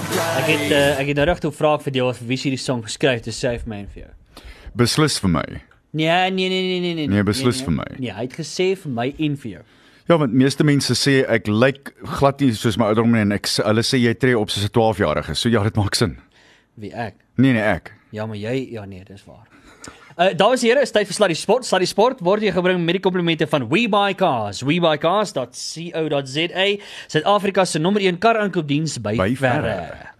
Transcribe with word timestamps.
Ek 0.00 0.46
het 0.48 0.70
uh, 0.70 1.00
ek 1.00 1.10
het 1.10 1.16
nou 1.16 1.26
regtig 1.26 1.50
'n 1.50 1.56
vraag 1.56 1.82
vir 1.82 1.92
jou 1.92 2.08
of 2.08 2.20
wie 2.26 2.36
sy 2.36 2.50
die 2.50 2.60
song 2.60 2.82
geskryf 2.82 3.24
het, 3.24 3.34
sê 3.34 3.58
vir 3.58 3.68
my 3.68 3.76
en 3.84 3.88
vir 3.94 4.02
jou. 4.02 4.12
Beslis 4.74 5.18
vir 5.20 5.30
my. 5.30 5.44
Nee, 5.92 6.30
nee, 6.30 6.48
nee, 6.48 6.48
nee, 6.48 6.80
nee, 6.80 6.94
nee. 6.94 7.08
Nee, 7.08 7.22
beslis 7.22 7.62
vir 7.62 7.72
my. 7.72 7.86
Nee, 7.98 8.12
hy 8.14 8.22
het 8.22 8.36
gesê 8.38 8.76
vir 8.78 8.92
my 8.92 9.14
en 9.18 9.36
vir 9.36 9.50
jou. 9.50 9.62
Ja, 10.08 10.16
want 10.18 10.32
meeste 10.32 10.64
mense 10.64 10.94
sê 10.94 11.20
ek 11.28 11.46
lyk 11.46 11.92
glad 12.18 12.40
nie 12.40 12.52
soos 12.54 12.78
my 12.78 12.88
ouderdom 12.90 13.12
nie 13.12 13.20
en 13.20 13.32
ek 13.32 13.46
hulle 13.62 13.82
sê 13.86 13.98
jy 13.98 14.14
tree 14.14 14.38
op 14.38 14.50
soos 14.50 14.64
'n 14.64 14.72
12-jarige. 14.74 15.34
So 15.34 15.48
ja, 15.48 15.62
dit 15.62 15.76
maak 15.76 15.94
sin. 15.94 16.18
Wie 16.74 16.92
ek? 16.92 17.14
Nee 17.36 17.52
nee, 17.52 17.62
ek. 17.62 17.92
Ja, 18.10 18.26
maar 18.26 18.36
jy 18.36 18.72
ja 18.72 18.84
nee, 18.84 19.04
dis 19.04 19.24
waar. 19.24 19.46
Uh 20.20 20.34
dames 20.36 20.60
en 20.60 20.68
here, 20.68 20.82
is 20.84 20.90
tyd 20.92 21.08
vir 21.08 21.16
Sluddy 21.16 21.34
Sport. 21.38 21.64
Sluddy 21.64 21.86
Sport 21.88 22.18
word 22.20 22.42
jy 22.44 22.50
gebring 22.52 22.82
met 22.84 22.98
die 22.98 23.00
komplimente 23.00 23.46
van 23.48 23.64
WeBuyCars. 23.70 24.60
WeBuyCars.co.za, 24.68 26.66
Suid-Afrika 27.08 27.64
se 27.64 27.80
nommer 27.80 28.04
1 28.04 28.18
kar 28.20 28.36
aankoopdiens 28.42 28.98
by, 29.00 29.14
By 29.16 29.30
verre. 29.40 29.72
verre. 29.80 30.12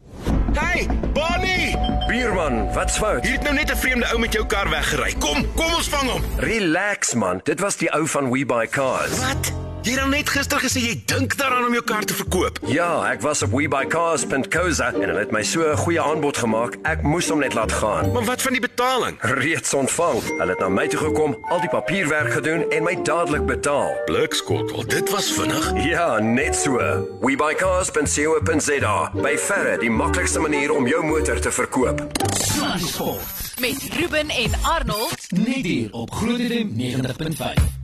Hey, 0.57 0.87
Bonnie! 1.13 1.77
Bierman, 2.09 2.73
wat's 2.73 2.97
fout? 2.97 3.27
Hier 3.29 3.37
het 3.37 3.45
nou 3.45 3.55
net 3.55 3.71
'n 3.71 3.77
vreemde 3.77 4.09
ou 4.13 4.19
met 4.19 4.33
jou 4.33 4.47
kar 4.47 4.71
weggery. 4.71 5.13
Kom, 5.21 5.45
kom 5.55 5.75
ons 5.75 5.89
vang 5.89 6.09
hom. 6.11 6.23
Relax 6.39 7.15
man, 7.15 7.41
dit 7.45 7.61
was 7.61 7.77
die 7.77 7.93
ou 7.93 8.07
van 8.07 8.31
We 8.31 8.47
Buy 8.47 8.67
Cars. 8.67 9.21
Wat? 9.21 9.70
Jy 9.81 9.95
het 9.95 10.01
dan 10.01 10.11
net 10.13 10.29
gister 10.29 10.61
gesê 10.61 10.81
jy 10.85 10.95
dink 11.09 11.33
daaraan 11.41 11.65
om 11.65 11.73
jou 11.73 11.83
kar 11.89 12.05
te 12.05 12.13
verkoop. 12.13 12.59
Ja, 12.69 12.89
ek 13.09 13.23
was 13.25 13.41
op 13.47 13.55
webuycars.co.za 13.57 14.91
en 14.93 15.07
hulle 15.09 15.23
het 15.23 15.33
my 15.33 15.43
so 15.43 15.65
'n 15.65 15.77
goeie 15.77 16.01
aanbod 16.01 16.37
gemaak. 16.37 16.77
Ek 16.85 17.03
moes 17.03 17.29
hom 17.29 17.41
net 17.41 17.55
laat 17.55 17.73
gaan. 17.73 18.13
Maar 18.13 18.25
wat 18.25 18.43
van 18.43 18.53
die 18.53 18.61
betaling? 18.61 19.17
Reeds 19.21 19.75
ontvang. 19.75 20.21
Hulle 20.39 20.51
het 20.51 20.59
na 20.59 20.69
my 20.69 20.87
toe 20.89 20.99
gekom, 20.99 21.37
al 21.49 21.61
die 21.61 21.69
papierwerk 21.69 22.33
gedoen 22.33 22.71
en 22.71 22.83
my 22.83 23.03
dadelik 23.03 23.47
betaal. 23.47 23.93
Blikskottel, 24.05 24.87
dit 24.87 25.11
was 25.11 25.33
vinnig. 25.33 25.73
Ja, 25.85 26.19
net 26.19 26.57
so. 26.57 26.77
webuycars.co.za. 27.21 29.11
By 29.15 29.39
verre 29.39 29.79
die 29.79 29.91
maklikste 29.91 30.41
manier 30.41 30.73
om 30.73 30.87
jou 30.87 31.05
motor 31.05 31.41
te 31.41 31.51
verkoop. 31.51 32.07
Sluddy 32.37 32.87
Sport. 32.87 33.49
met 33.61 33.89
Ruben 33.93 34.29
en 34.29 34.51
Arnold. 34.63 35.27
Net 35.29 35.65
hier 35.65 35.93
op 35.93 36.11
Groot 36.11 36.41
FM 36.41 36.69
90.5. 36.77 37.80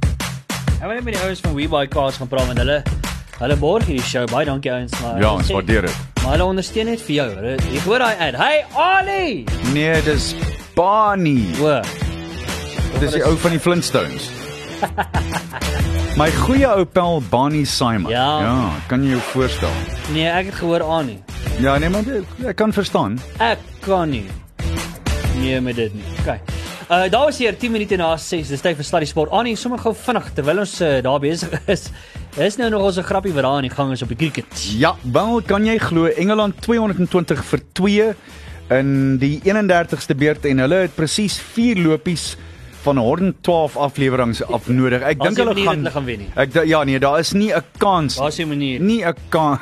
Ek 0.77 0.85
wil 0.85 0.95
net 0.99 1.05
met 1.07 1.15
die 1.17 1.23
ouens 1.25 1.41
van 1.41 1.55
WeBuyCars 1.57 2.19
gaan 2.21 2.29
praat 2.31 2.47
want 2.51 2.61
hulle 2.61 2.83
hulle 3.41 3.57
borg 3.61 3.85
hierdie 3.89 4.05
show. 4.05 4.25
Baie 4.31 4.47
dankie 4.49 4.73
ouens, 4.73 4.93
maar 5.03 5.19
Ja, 5.21 5.31
ons 5.37 5.51
waardeer 5.53 5.87
dit. 5.89 5.97
Maar 6.23 6.37
hulle 6.37 6.45
ondersteun 6.53 6.89
net 6.91 7.03
vir 7.05 7.15
jou. 7.19 7.29
Hulle 7.37 7.55
ek 7.57 7.85
hoor 7.89 8.05
daai 8.05 8.17
ad. 8.29 8.39
Hey 8.41 8.65
Ali. 8.73 9.45
Nee, 9.73 10.01
dis 10.07 10.35
Barney. 10.77 11.45
O, 11.61 11.81
Dis 13.01 13.13
die 13.13 13.21
ou 13.29 13.35
van 13.37 13.53
die 13.53 13.61
Flintstones. 13.61 14.31
My 16.17 16.31
goeie 16.33 16.69
ou 16.71 16.85
pel 16.89 17.21
Barney 17.31 17.65
Simon. 17.69 18.09
Ja. 18.13 18.29
ja, 18.41 18.55
kan 18.89 19.05
jy 19.05 19.11
jou 19.17 19.21
voorstel? 19.33 19.73
nee, 20.15 20.25
ek 20.33 20.49
het 20.53 20.55
gehoor 20.63 20.81
Annie. 20.85 21.19
Ja, 21.61 21.77
nee, 21.81 21.89
maar 21.93 22.05
dit, 22.05 22.25
ek 22.49 22.57
kan 22.57 22.73
verstaan. 22.73 23.19
Ek 23.41 23.61
kan 23.85 24.09
nie. 24.13 24.25
Nee, 25.37 25.61
met 25.61 25.77
dit 25.77 25.93
nie. 25.97 26.05
OK. 26.25 26.41
Uh 26.87 27.11
daar 27.11 27.25
was 27.25 27.39
hier 27.39 27.57
10 27.59 27.71
minute 27.71 27.97
na 27.97 28.17
6. 28.17 28.47
Dis 28.49 28.61
tyd 28.63 28.77
vir 28.79 28.87
Sluddy 28.87 29.07
Sport. 29.11 29.33
Annie, 29.35 29.57
sommer 29.59 29.81
gou 29.83 29.91
vinnig 29.91 30.29
terwyl 30.37 30.61
ons 30.63 30.75
uh, 30.87 31.01
daar 31.03 31.19
besig 31.19 31.51
is. 31.75 31.89
Is 32.39 32.59
nou 32.61 32.69
nog 32.71 32.85
ons 32.87 33.01
'n 33.01 33.03
grappie 33.09 33.33
wat 33.35 33.43
daar 33.43 33.57
aan 33.59 33.67
die 33.67 33.75
gang 33.75 33.91
is 33.93 34.03
op 34.03 34.13
die 34.15 34.17
cricket. 34.17 34.47
Ja, 34.79 34.95
wel 35.03 35.43
kan 35.43 35.67
jy 35.67 35.79
glo 35.83 36.07
Engeland 36.07 36.63
220 36.63 37.43
vir 37.45 37.61
2 37.73 38.15
in 38.79 39.19
die 39.19 39.41
31ste 39.43 40.15
beurt 40.15 40.47
en 40.47 40.63
hulle 40.63 40.79
het 40.87 40.95
presies 40.95 41.41
4 41.41 41.83
lopies 41.83 42.37
van 42.87 42.99
112 43.03 43.77
afleweringe 43.77 44.45
af 44.47 44.69
nodig. 44.71 45.03
Ek 45.03 45.19
dink 45.23 45.41
hulle 45.41 45.55
gaan 45.59 45.83
hulle 45.83 45.95
gaan 45.95 46.07
wen 46.07 46.23
nie. 46.25 46.29
Ek 46.39 46.55
ja 46.69 46.83
nee, 46.87 47.01
daar 47.03 47.19
is 47.23 47.33
nie 47.35 47.51
'n 47.53 47.65
kans. 47.83 48.19
Daar's 48.21 48.39
'n 48.39 48.49
manier. 48.49 48.81
Nie 48.81 49.03
'n 49.05 49.17
kans. 49.29 49.61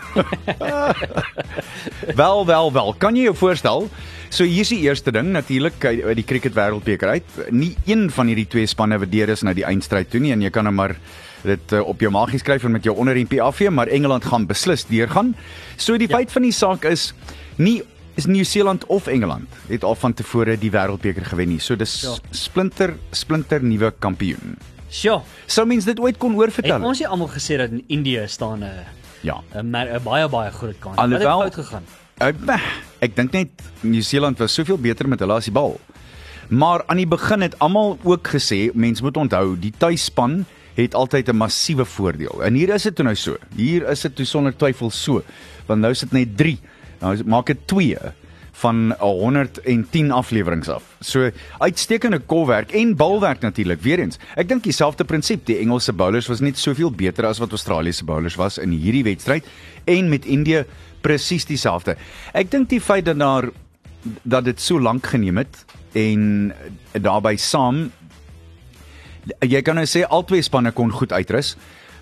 wel 2.23 2.47
wel 2.47 2.73
wel. 2.73 2.95
Kan 2.99 3.17
jy 3.17 3.31
jou 3.31 3.37
voorstel? 3.37 3.89
So 4.29 4.45
hier's 4.45 4.69
die 4.69 4.83
eerste 4.83 5.13
ding 5.13 5.31
natuurlik 5.33 5.85
uit 5.85 6.17
die 6.17 6.27
cricket 6.27 6.55
wêreldbeker 6.55 7.09
uit. 7.09 7.29
Nie 7.51 7.77
een 7.87 8.11
van 8.11 8.27
hierdie 8.27 8.49
twee 8.51 8.67
spanne 8.67 8.99
wat 8.99 9.13
deur 9.13 9.29
is 9.29 9.43
na 9.43 9.55
die 9.55 9.65
eindstryd 9.65 10.11
toe 10.11 10.21
nie 10.21 10.33
en 10.33 10.43
jy 10.43 10.51
kan 10.51 10.65
nou 10.65 10.75
maar 10.75 10.97
dit 11.45 11.73
uh, 11.73 11.81
op 11.87 12.01
jou 12.01 12.11
maagie 12.11 12.41
skryf 12.41 12.65
en 12.65 12.73
met 12.73 12.85
jou 12.85 12.97
onderrempie 12.97 13.43
afvee, 13.43 13.71
maar 13.71 13.87
Engeland 13.93 14.25
gaan 14.25 14.47
beslis 14.47 14.87
deurgaan. 14.89 15.35
So 15.77 15.97
die 15.97 16.09
ja. 16.09 16.17
feit 16.17 16.33
van 16.33 16.43
die 16.43 16.53
saak 16.53 16.85
is 16.89 17.13
nie 17.57 17.83
is 18.15 18.27
Nieu-Seeland 18.27 18.87
of 18.87 19.07
Engeland 19.07 19.49
het 19.69 19.85
al 19.85 19.95
van 19.95 20.13
tevore 20.15 20.59
die 20.59 20.71
wêreldbeker 20.71 21.25
gewen 21.25 21.49
nie. 21.49 21.59
So 21.61 21.77
dis 21.77 22.01
Ja. 22.03 22.15
splinter 22.31 22.95
splinter 23.11 23.63
nuwe 23.63 23.93
kampioen. 23.99 24.57
Sjoe. 24.91 25.21
Sou 25.47 25.67
mens 25.67 25.85
dit 25.85 25.99
ooit 26.01 26.17
kon 26.19 26.31
Het 26.31 26.39
oorvertel? 26.41 26.83
ons 26.85 26.99
nie 26.99 27.09
almal 27.09 27.29
gesê 27.29 27.57
dat 27.59 27.71
in 27.71 27.85
Indië 27.89 28.25
staan 28.27 28.63
'n 28.63 28.85
Ja. 29.23 29.41
'n 29.55 29.71
baie 30.05 30.29
baie 30.29 30.51
groot 30.51 30.79
kans. 30.79 30.97
Alhoewel- 30.97 31.37
Wat 31.39 31.45
het 31.45 31.55
fout 31.55 31.67
gegaan? 31.67 31.83
Ek 32.19 32.37
ek, 33.01 33.17
dink 33.17 33.33
net 33.33 33.49
Nieu-Seeland 33.81 34.39
was 34.39 34.55
soveel 34.55 34.79
beter 34.79 35.09
met 35.09 35.19
hulle 35.19 35.33
as 35.35 35.45
die 35.45 35.53
bal. 35.53 35.81
Maar 36.49 36.83
aan 36.87 36.97
die 36.97 37.07
begin 37.07 37.41
het 37.41 37.59
almal 37.59 37.99
ook 38.03 38.29
gesê, 38.29 38.71
mense 38.75 39.03
moet 39.03 39.17
onthou, 39.17 39.57
die 39.59 39.73
tuisspan 39.77 40.45
het 40.75 40.95
altyd 40.95 41.29
'n 41.29 41.37
massiewe 41.37 41.85
voordeel. 41.85 42.43
En 42.43 42.55
hier 42.55 42.69
is 42.75 42.83
dit 42.83 42.99
nou 42.99 43.15
so. 43.15 43.37
Hier 43.57 43.89
is 43.89 44.01
dit 44.01 44.15
toe 44.17 44.25
sonder 44.25 44.57
twyfel 44.57 44.91
so. 44.91 45.23
Want 45.67 45.81
nou 45.81 45.95
sit 45.95 46.13
net 46.13 46.37
3. 46.37 46.59
Nou 47.01 47.17
maak 47.25 47.47
dit 47.47 47.67
2 47.67 47.97
van 48.55 48.77
'n 48.89 48.95
110 48.99 50.11
afleweringe 50.11 50.73
af. 50.73 50.83
So 51.01 51.31
uitstekende 51.59 52.19
kolwerk 52.19 52.73
en 52.73 52.97
balwerk 52.97 53.41
natuurlik. 53.41 53.81
Weerens, 53.83 54.19
ek 54.37 54.49
dink 54.49 54.63
dieselfde 54.63 55.05
prinsip. 55.05 55.47
Die 55.47 55.59
Engelse 55.59 55.93
bowlers 55.93 56.27
was 56.27 56.41
net 56.41 56.59
soveel 56.59 56.91
beter 56.91 57.27
as 57.27 57.39
wat 57.39 57.51
Australiese 57.51 58.05
bowlers 58.05 58.35
was 58.35 58.59
in 58.59 58.71
hierdie 58.71 59.05
wedstryd 59.05 59.45
en 59.85 60.09
met 60.09 60.25
Indië 60.25 60.65
presies 61.01 61.45
dieselfde. 61.45 61.97
Ek 62.33 62.51
dink 62.51 62.69
die 62.69 62.81
feit 62.81 63.05
dat 63.05 63.19
daar 63.19 63.51
dat 64.23 64.45
dit 64.45 64.61
so 64.61 64.81
lank 64.81 65.07
geneem 65.07 65.37
het 65.37 65.65
en 65.93 66.53
daarbey 66.93 67.37
saam 67.37 67.91
jy 69.41 69.63
kan 69.65 69.79
nou 69.79 69.87
sê 69.89 70.05
albei 70.05 70.43
spanne 70.45 70.73
kon 70.77 70.93
goed 70.93 71.13
uitrus, 71.13 71.57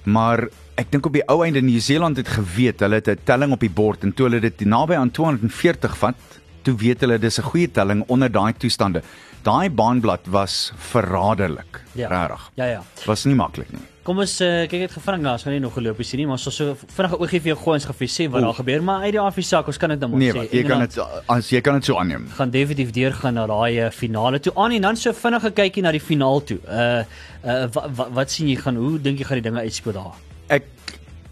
maar 0.05 0.49
ek 0.81 0.91
dink 0.93 1.07
op 1.07 1.13
die 1.13 1.25
ou 1.29 1.43
einde 1.45 1.61
Nieu-Seeland 1.61 2.17
het 2.17 2.29
geweet 2.29 2.81
hulle 2.81 2.95
het 3.01 3.09
'n 3.09 3.19
telling 3.25 3.53
op 3.53 3.61
die 3.61 3.71
bord 3.71 4.03
en 4.05 4.13
toe 4.15 4.29
hulle 4.29 4.41
dit 4.41 4.61
naby 4.65 4.95
aan 4.95 5.11
240 5.11 5.97
vat, 5.99 6.15
toe 6.63 6.75
weet 6.77 7.01
hulle 7.01 7.19
dis 7.19 7.39
'n 7.39 7.43
goeie 7.43 7.71
telling 7.71 8.05
onder 8.09 8.31
daai 8.33 8.53
toestande. 8.53 9.03
Daai 9.43 9.71
baanblad 9.71 10.27
was 10.31 10.73
verraderlik. 10.77 11.81
Ja. 11.95 12.09
Regtig. 12.09 12.51
Ja 12.55 12.65
ja. 12.65 12.83
Was 13.07 13.25
nie 13.25 13.35
maklik 13.35 13.71
nie. 13.73 13.81
Kom 14.03 14.19
ons 14.19 14.41
uh, 14.41 14.67
kyk 14.67 14.81
net 14.81 14.93
gefrink 14.93 15.23
daar, 15.23 15.33
ons 15.33 15.43
gaan 15.43 15.53
nie 15.53 15.61
nog 15.61 15.75
geloop 15.75 16.03
sien 16.03 16.19
nie, 16.19 16.27
maar 16.27 16.35
ons 16.35 16.43
sal 16.43 16.53
so 16.53 16.77
vinnig 16.97 17.13
'n 17.13 17.21
oogie 17.23 17.41
vir 17.41 17.49
jou 17.55 17.59
gooi 17.65 17.75
ons 17.75 17.85
jou 17.85 18.09
sê 18.09 18.31
wat 18.31 18.43
daar 18.43 18.55
gebeur, 18.55 18.83
maar 18.83 19.03
uit 19.03 19.13
die 19.13 19.21
afie 19.21 19.43
sak, 19.45 19.67
ons 19.67 19.77
kan 19.79 19.91
dit 19.91 20.01
nou 20.01 20.11
maar 20.11 20.19
Nee, 20.19 20.33
sê. 20.33 20.37
wat, 20.37 20.51
jy 20.53 20.63
kan 20.63 20.71
Engeland 20.81 20.95
dit 20.95 21.05
as 21.29 21.51
jy 21.51 21.61
kan 21.61 21.75
dit 21.75 21.85
so 21.85 21.99
aanneem. 21.99 22.27
gaan 22.35 22.51
definitief 22.51 22.91
deurgaan 22.91 23.35
na 23.35 23.47
daai 23.47 23.79
eh, 23.79 23.91
finale 23.91 24.41
toe. 24.41 24.53
Aan 24.57 24.73
en 24.73 24.83
dan 24.83 24.97
so 24.97 25.13
vinnig 25.13 25.45
'n 25.45 25.53
kykie 25.53 25.83
na 25.83 25.91
die 25.93 26.01
finaal 26.01 26.43
toe. 26.45 26.59
Uh 26.67 27.05
uh 27.45 27.67
wat, 27.73 27.91
wat, 27.95 28.09
wat 28.13 28.31
sien 28.31 28.49
jy 28.49 28.57
gaan 28.57 28.77
hoe 28.77 29.01
dink 29.01 29.19
jy 29.19 29.25
gaan 29.25 29.41
die 29.43 29.51
dinge 29.51 29.61
uitspeel 29.61 29.93
daar? 29.93 30.15
Ek 30.53 30.67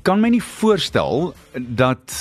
kan 0.07 0.21
my 0.23 0.31
nie 0.33 0.41
voorstel 0.43 1.35
dat 1.55 2.15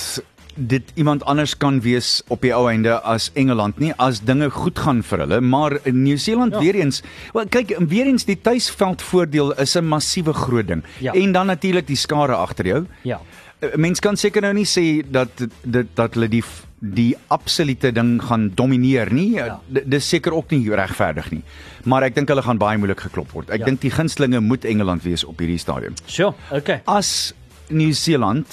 dit 0.59 0.89
iemand 0.99 1.23
anders 1.23 1.53
kan 1.57 1.77
wees 1.85 2.17
op 2.27 2.41
die 2.43 2.51
ou 2.51 2.65
einde 2.67 2.97
as 3.07 3.29
Engeland 3.39 3.77
nie 3.79 3.93
as 4.03 4.19
dinge 4.27 4.49
goed 4.51 4.79
gaan 4.83 4.99
vir 5.07 5.21
hulle 5.23 5.37
maar 5.41 5.77
in 5.87 6.01
Nieu-Seeland 6.03 6.57
Ja. 6.57 6.59
weer 6.59 6.75
eens 6.75 6.99
wel 7.33 7.47
kyk 7.47 7.71
weer 7.79 8.09
eens 8.11 8.25
die 8.27 8.35
tuisveldvoordeel 8.41 9.53
is 9.63 9.75
'n 9.77 9.85
massiewe 9.87 10.33
groot 10.33 10.67
ding 10.67 10.83
Ja. 10.99 11.13
en 11.13 11.31
dan 11.31 11.45
natuurlik 11.47 11.87
die 11.87 11.95
skare 11.95 12.35
agter 12.35 12.65
jou 12.65 12.85
Ja. 13.03 13.21
Eh, 13.59 13.75
mens 13.75 13.99
kan 13.99 14.15
seker 14.15 14.41
nou 14.45 14.53
nie 14.55 14.67
sê 14.67 15.01
dat 15.11 15.29
dit 15.63 15.87
dat 15.95 16.13
hulle 16.15 16.29
die 16.31 16.43
die 16.79 17.11
absolute 17.27 17.91
ding 17.91 18.21
gaan 18.23 18.49
domineer 18.55 19.11
nie 19.11 19.33
Ja. 19.35 19.45
ja. 19.45 19.81
dis 19.85 20.07
seker 20.07 20.33
ook 20.33 20.51
nie 20.51 20.63
regverdig 20.69 21.31
nie 21.31 21.41
maar 21.83 22.03
ek 22.07 22.15
dink 22.15 22.29
hulle 22.31 22.41
gaan 22.41 22.57
baie 22.57 22.77
moeilik 22.77 22.99
geklop 22.99 23.31
word 23.35 23.49
ek 23.49 23.59
Ja. 23.59 23.65
ja. 23.65 23.65
dink 23.65 23.81
die 23.81 23.91
gunstlinge 23.91 24.39
moet 24.39 24.65
Engeland 24.65 25.03
wees 25.03 25.25
op 25.27 25.39
hierdie 25.39 25.59
stadium 25.59 25.95
Sjoe, 26.07 26.33
okay. 26.51 26.81
as 26.85 27.33
Nieu-Seeland 27.69 28.47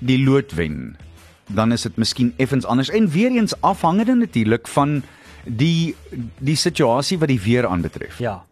die 0.00 0.18
lood 0.24 0.52
wen, 0.58 0.96
dan 1.54 1.72
is 1.72 1.82
dit 1.86 1.96
miskien 1.96 2.34
effens 2.42 2.66
anders 2.66 2.90
en 2.90 3.06
weer 3.08 3.30
eens 3.30 3.54
afhangende 3.62 4.14
natuurlik 4.14 4.66
van 4.68 5.02
die 5.46 5.94
die 6.38 6.56
situasie 6.56 7.18
wat 7.18 7.28
die 7.28 7.40
weer 7.40 7.66
aanbetref. 7.66 8.18
Ja. 8.18 8.42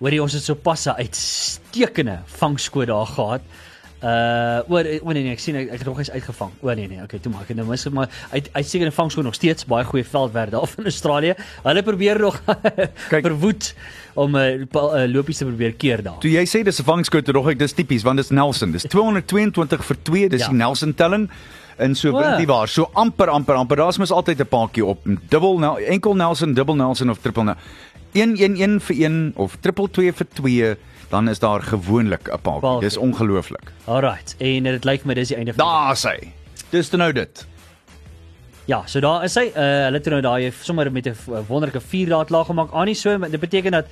Hoorie 0.00 0.22
ons 0.22 0.32
het 0.32 0.42
sopas 0.42 0.86
'n 0.86 0.96
uitstekende 0.98 2.18
vangskoot 2.26 2.86
daar 2.86 3.06
gehad. 3.06 3.42
Uh 4.04 4.60
oor 4.68 4.84
o 5.00 5.12
nee 5.16 5.22
nee 5.24 5.32
ek 5.32 5.40
sien 5.40 5.56
ek, 5.56 5.70
ek 5.72 5.78
het 5.80 5.86
nog 5.88 5.98
eens 6.02 6.10
uitgevang. 6.12 6.50
O 6.60 6.72
nee 6.76 6.88
nee, 6.90 7.00
okay, 7.02 7.18
toe 7.24 7.32
maak 7.32 7.48
ek 7.48 7.56
nou 7.56 7.64
mis 7.70 7.86
maar 7.88 8.10
uit 8.34 8.50
uitstekende 8.52 8.92
vangskoot 8.92 9.24
nog 9.24 9.34
steeds 9.38 9.64
baie 9.64 9.84
goeie 9.88 10.04
veldwerk 10.04 10.50
daar 10.52 10.66
van 10.68 10.84
Australië. 10.90 11.34
Hulle 11.64 11.82
probeer 11.82 12.20
nog 12.20 12.36
verwoed 13.24 13.70
om 14.14 14.36
'n 14.36 14.68
uh, 14.68 14.82
uh, 14.82 15.06
lopies 15.08 15.38
te 15.40 15.44
probeer 15.48 15.72
keer 15.72 16.02
daar. 16.02 16.18
Toe 16.20 16.30
jy 16.30 16.44
sê 16.44 16.62
dis 16.62 16.80
'n 16.80 16.84
vangskoot, 16.84 17.24
dog 17.32 17.48
ek 17.48 17.58
dis 17.58 17.72
tipies 17.72 18.02
want 18.04 18.16
dis 18.20 18.30
Nelson. 18.30 18.72
Dis 18.72 18.82
222 18.82 19.84
vir 19.84 19.96
2, 20.02 20.28
dis 20.28 20.40
Ja. 20.40 20.48
die 20.48 20.56
Nelson 20.56 20.94
telling. 20.94 21.30
En 21.78 21.94
so 21.94 22.10
O. 22.12 22.18
wint 22.20 22.36
hy 22.38 22.46
waar. 22.46 22.68
So 22.68 22.90
amper 22.92 23.28
amper 23.28 23.54
amper. 23.54 23.76
Daar's 23.76 23.98
mos 23.98 24.10
altyd 24.12 24.40
'n 24.40 24.46
paadjie 24.46 24.84
op. 24.84 25.00
Dubbel 25.28 25.58
Nel, 25.58 25.78
enkel 25.78 26.14
Nelson, 26.14 26.52
dubbel 26.54 26.76
Nelson 26.76 27.10
of 27.10 27.18
triple 27.18 27.44
Nelson. 27.44 27.62
111 28.12 28.82
vir 28.82 28.96
1 29.06 29.32
of 29.36 29.56
triple 29.60 29.88
2 29.90 30.12
vir 30.12 30.26
2, 30.34 30.76
dan 31.08 31.28
is 31.28 31.38
daar 31.38 31.62
gewoonlik 31.62 32.28
'n 32.28 32.38
paadjie. 32.42 32.60
Paadjie. 32.60 32.80
Dis 32.88 32.96
ongelooflik. 32.96 33.72
Alright. 33.84 34.34
En 34.38 34.62
dit 34.62 34.84
lyk 34.84 35.04
my 35.04 35.14
dis 35.14 35.28
die 35.28 35.36
einde 35.36 35.52
van 35.54 35.64
die 35.64 35.74
Daar's 35.74 36.02
hy. 36.02 36.32
Dis 36.70 36.90
nou 36.90 37.12
dit. 37.12 37.46
Ja, 38.64 38.82
so 38.86 39.00
daar 39.00 39.24
is 39.24 39.34
hy. 39.34 39.50
Uh 39.52 39.84
hulle 39.84 39.98
het 40.00 40.06
nou 40.08 40.20
daai 40.20 40.52
sommer 40.62 40.92
met 40.92 41.06
'n 41.06 41.16
wonderlike 41.48 41.80
4 41.80 42.08
dae 42.08 42.24
klaar 42.24 42.44
gemaak. 42.44 42.72
Aan 42.72 42.86
nie 42.86 42.94
so, 42.94 43.18
dit 43.18 43.40
beteken 43.40 43.72
dat 43.72 43.86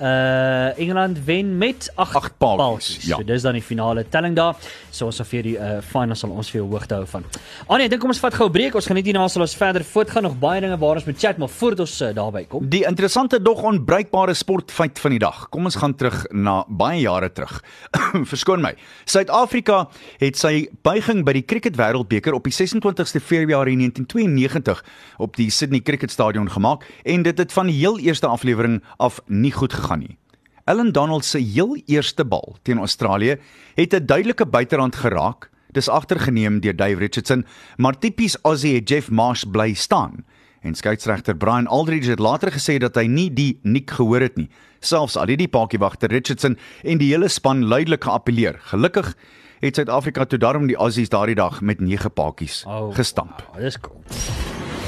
uh 0.00 0.78
Engeland 0.78 1.18
wen 1.24 1.58
met 1.58 1.90
8 1.94 2.16
Agt 2.16 2.38
paaltjies, 2.38 3.06
ja. 3.06 3.16
So 3.16 3.24
dis 3.24 3.42
dan 3.42 3.54
die 3.54 3.62
finale 3.62 4.04
telling 4.08 4.36
daar. 4.36 4.56
So 4.90 5.06
ons 5.06 5.16
sal 5.16 5.26
vir 5.26 5.42
die 5.42 5.54
uh 5.58 5.80
finals 5.82 6.24
sal 6.24 6.30
ons 6.30 6.50
vir 6.50 6.60
jou 6.60 6.68
hoogte 6.70 6.94
hou 6.94 7.06
van. 7.06 7.24
Anie, 7.68 7.86
ek 7.86 7.94
dink 7.94 8.02
kom 8.02 8.10
ons 8.10 8.22
vat 8.22 8.34
gou 8.34 8.48
'n 8.48 8.52
breek. 8.52 8.74
Ons 8.74 8.86
gaan 8.86 8.96
net 8.96 9.06
hierna 9.06 9.28
sal 9.28 9.42
ons 9.42 9.56
verder 9.56 9.84
voortgaan 9.84 10.22
nog 10.22 10.38
baie 10.38 10.60
dinge 10.60 10.78
waar 10.78 10.96
ons 10.96 11.04
moet 11.04 11.18
chat, 11.18 11.38
maar 11.38 11.48
voordat 11.48 11.80
ons 11.80 12.00
uh, 12.02 12.12
daarby 12.14 12.44
kom. 12.48 12.68
Die 12.68 12.84
interessante 12.84 13.42
dog 13.42 13.62
onbruikbare 13.62 14.34
sportfeit 14.34 14.98
van 14.98 15.10
die 15.10 15.18
dag. 15.18 15.48
Kom 15.50 15.64
ons 15.64 15.76
gaan 15.76 15.94
terug 15.94 16.26
na 16.32 16.64
baie 16.68 17.00
jare 17.00 17.32
terug. 17.32 17.62
Verskoon 18.32 18.60
my. 18.60 18.74
Suid-Afrika 19.04 19.88
het 20.18 20.36
sy 20.36 20.68
buiging 20.82 21.24
by 21.24 21.32
die 21.32 21.44
Cricket 21.44 21.76
Wêreldbeker 21.76 22.34
op 22.34 22.44
die 22.44 22.54
26ste 22.54 23.20
Februarie 23.20 23.76
1992 23.76 24.82
op 25.18 25.36
die 25.36 25.50
Sydney 25.50 25.80
Cricket 25.80 26.10
Stadion 26.10 26.50
gemaak 26.50 26.84
en 27.04 27.22
dit 27.22 27.38
het 27.38 27.52
van 27.52 27.66
die 27.70 27.78
heel 27.78 27.98
eerste 27.98 28.26
aflewering 28.26 28.82
af 28.98 29.20
nie 29.26 29.52
goed 29.52 29.72
gegaan 29.84 30.04
nie. 30.06 30.16
Allan 30.64 30.92
Donald 30.96 31.24
se 31.28 31.38
heel 31.38 31.76
eerste 31.86 32.24
bal 32.24 32.56
teen 32.64 32.78
Australië 32.80 33.36
het 33.76 33.94
'n 33.94 34.06
duidelike 34.06 34.46
buiterand 34.46 34.96
geraak. 34.96 35.50
Dis 35.72 35.88
agtergeneem 35.88 36.60
deur 36.60 36.76
Dave 36.76 36.98
Richardson, 36.98 37.44
maar 37.76 37.98
tipies 37.98 38.36
Aussie 38.42 38.74
het 38.74 38.88
Jeff 38.88 39.10
Marsh 39.10 39.44
bly 39.44 39.74
staan. 39.74 40.24
En 40.62 40.74
skeieregter 40.74 41.36
Brian 41.36 41.66
Aldridge 41.66 42.10
het 42.10 42.18
later 42.18 42.52
gesê 42.52 42.78
dat 42.78 42.94
hy 42.94 43.06
nie 43.06 43.30
die 43.34 43.58
nik 43.62 43.90
gehoor 43.90 44.20
het 44.20 44.36
nie. 44.36 44.48
Selfs 44.80 45.16
al 45.16 45.26
het 45.26 45.38
die 45.38 45.48
paadjiewagter 45.48 46.08
Richardson 46.10 46.58
en 46.82 46.98
die 46.98 47.10
hele 47.12 47.28
span 47.28 47.64
luidelik 47.64 48.04
geappeleer. 48.04 48.58
Gelukkig 48.60 49.14
het 49.60 49.74
Suid-Afrika 49.74 50.24
toe 50.24 50.38
daarom 50.38 50.66
die 50.66 50.76
Aussies 50.76 51.08
daardie 51.08 51.34
dag 51.34 51.60
met 51.60 51.80
9 51.80 52.12
paadjies 52.12 52.64
Oh, 52.66 52.94
gestamp. 52.94 53.50
Oh, 53.54 53.60
dis 53.60 53.80
cool. 53.80 54.00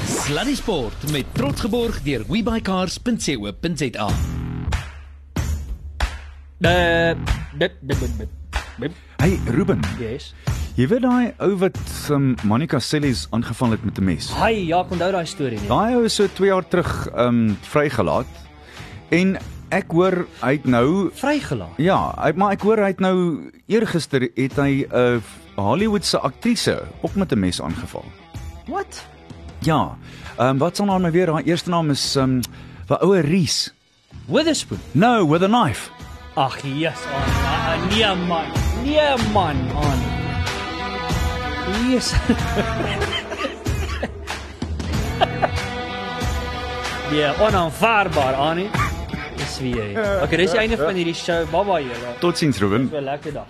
Sluddy 0.07 0.55
Sport 0.55 1.11
met 1.11 1.25
trots 1.33 1.61
geborg 1.61 2.01
deur 2.03 2.23
webycars.co.za. 2.27 4.07
Dit 6.57 7.17
dit 7.53 7.71
dit. 7.81 8.27
dit. 8.79 8.91
Hey 9.17 9.39
Ruben, 9.45 9.79
Yes. 9.99 10.33
jy 10.77 10.87
weet 10.89 11.01
daai 11.01 11.33
ou 11.41 11.51
wat 11.61 11.77
um, 12.13 12.35
Monica 12.45 12.79
Sellies 12.81 13.27
aangeval 13.33 13.71
het 13.75 13.83
met 13.85 13.97
'n 13.99 14.03
mes? 14.03 14.29
Hi, 14.33 14.65
ja, 14.67 14.79
ek 14.81 14.91
onthou 14.91 15.11
daai 15.11 15.25
storie 15.25 15.59
nie. 15.59 15.67
Daai 15.67 15.95
ou 15.95 16.03
is 16.05 16.15
so 16.15 16.27
2 16.27 16.47
jaar 16.49 16.67
terug 16.67 17.07
um 17.15 17.57
vrygelaat. 17.61 18.25
En 19.09 19.37
ek 19.69 19.91
hoor 19.91 20.25
hy 20.41 20.51
het 20.51 20.65
nou 20.65 21.09
Vrygelaat. 21.13 21.77
ja, 21.77 22.13
hy, 22.23 22.31
maar 22.35 22.51
ek 22.51 22.61
hoor 22.61 22.77
hy 22.77 22.87
het 22.87 22.99
nou 22.99 23.51
eergister 23.67 24.21
het 24.35 24.55
hy 24.55 24.85
'n 24.89 24.95
uh, 24.95 25.19
Hollywoodse 25.55 26.19
aktrise 26.19 26.81
ook 27.01 27.15
met 27.15 27.31
'n 27.31 27.39
mes 27.39 27.61
aangeval. 27.61 28.05
What? 28.67 29.05
Ja. 29.61 29.97
Ehm 30.37 30.47
um, 30.49 30.57
wat 30.57 30.75
sal 30.75 30.85
nou 30.85 30.99
maar 30.99 31.11
weer 31.11 31.31
haar 31.31 31.43
eerste 31.43 31.69
naam 31.69 31.89
is 31.89 32.15
ehm 32.15 32.23
um, 32.29 32.41
wat 32.87 33.01
ouer 33.01 33.21
Reese. 33.25 33.71
Witherspoon. 34.27 34.79
No, 34.91 35.27
with 35.27 35.41
a 35.43 35.47
knife. 35.47 35.89
Ag, 36.37 36.61
yes, 36.61 37.01
aan. 37.09 37.81
Uh, 37.81 37.89
nee 37.89 38.15
man. 38.27 38.45
Nee 38.83 39.15
man, 39.33 39.57
aan. 39.83 39.99
Yes. 41.89 42.13
Ja, 47.11 47.33
onaanvaarbaar, 47.39 48.33
Annie. 48.33 48.69
Dis 49.37 49.59
wie 49.59 49.75
jy. 49.75 49.85
Okay, 50.23 50.37
dis 50.41 50.51
die 50.51 50.59
einde 50.59 50.75
van 50.77 50.95
hierdie 50.99 51.15
show. 51.15 51.45
Bye 51.53 51.63
bye 51.69 51.83
julle. 51.85 52.11
Totsiens 52.19 52.59
Ruben. 52.59 52.89
So 52.91 52.97
'n 52.99 53.03
lekker 53.07 53.33
dag, 53.33 53.47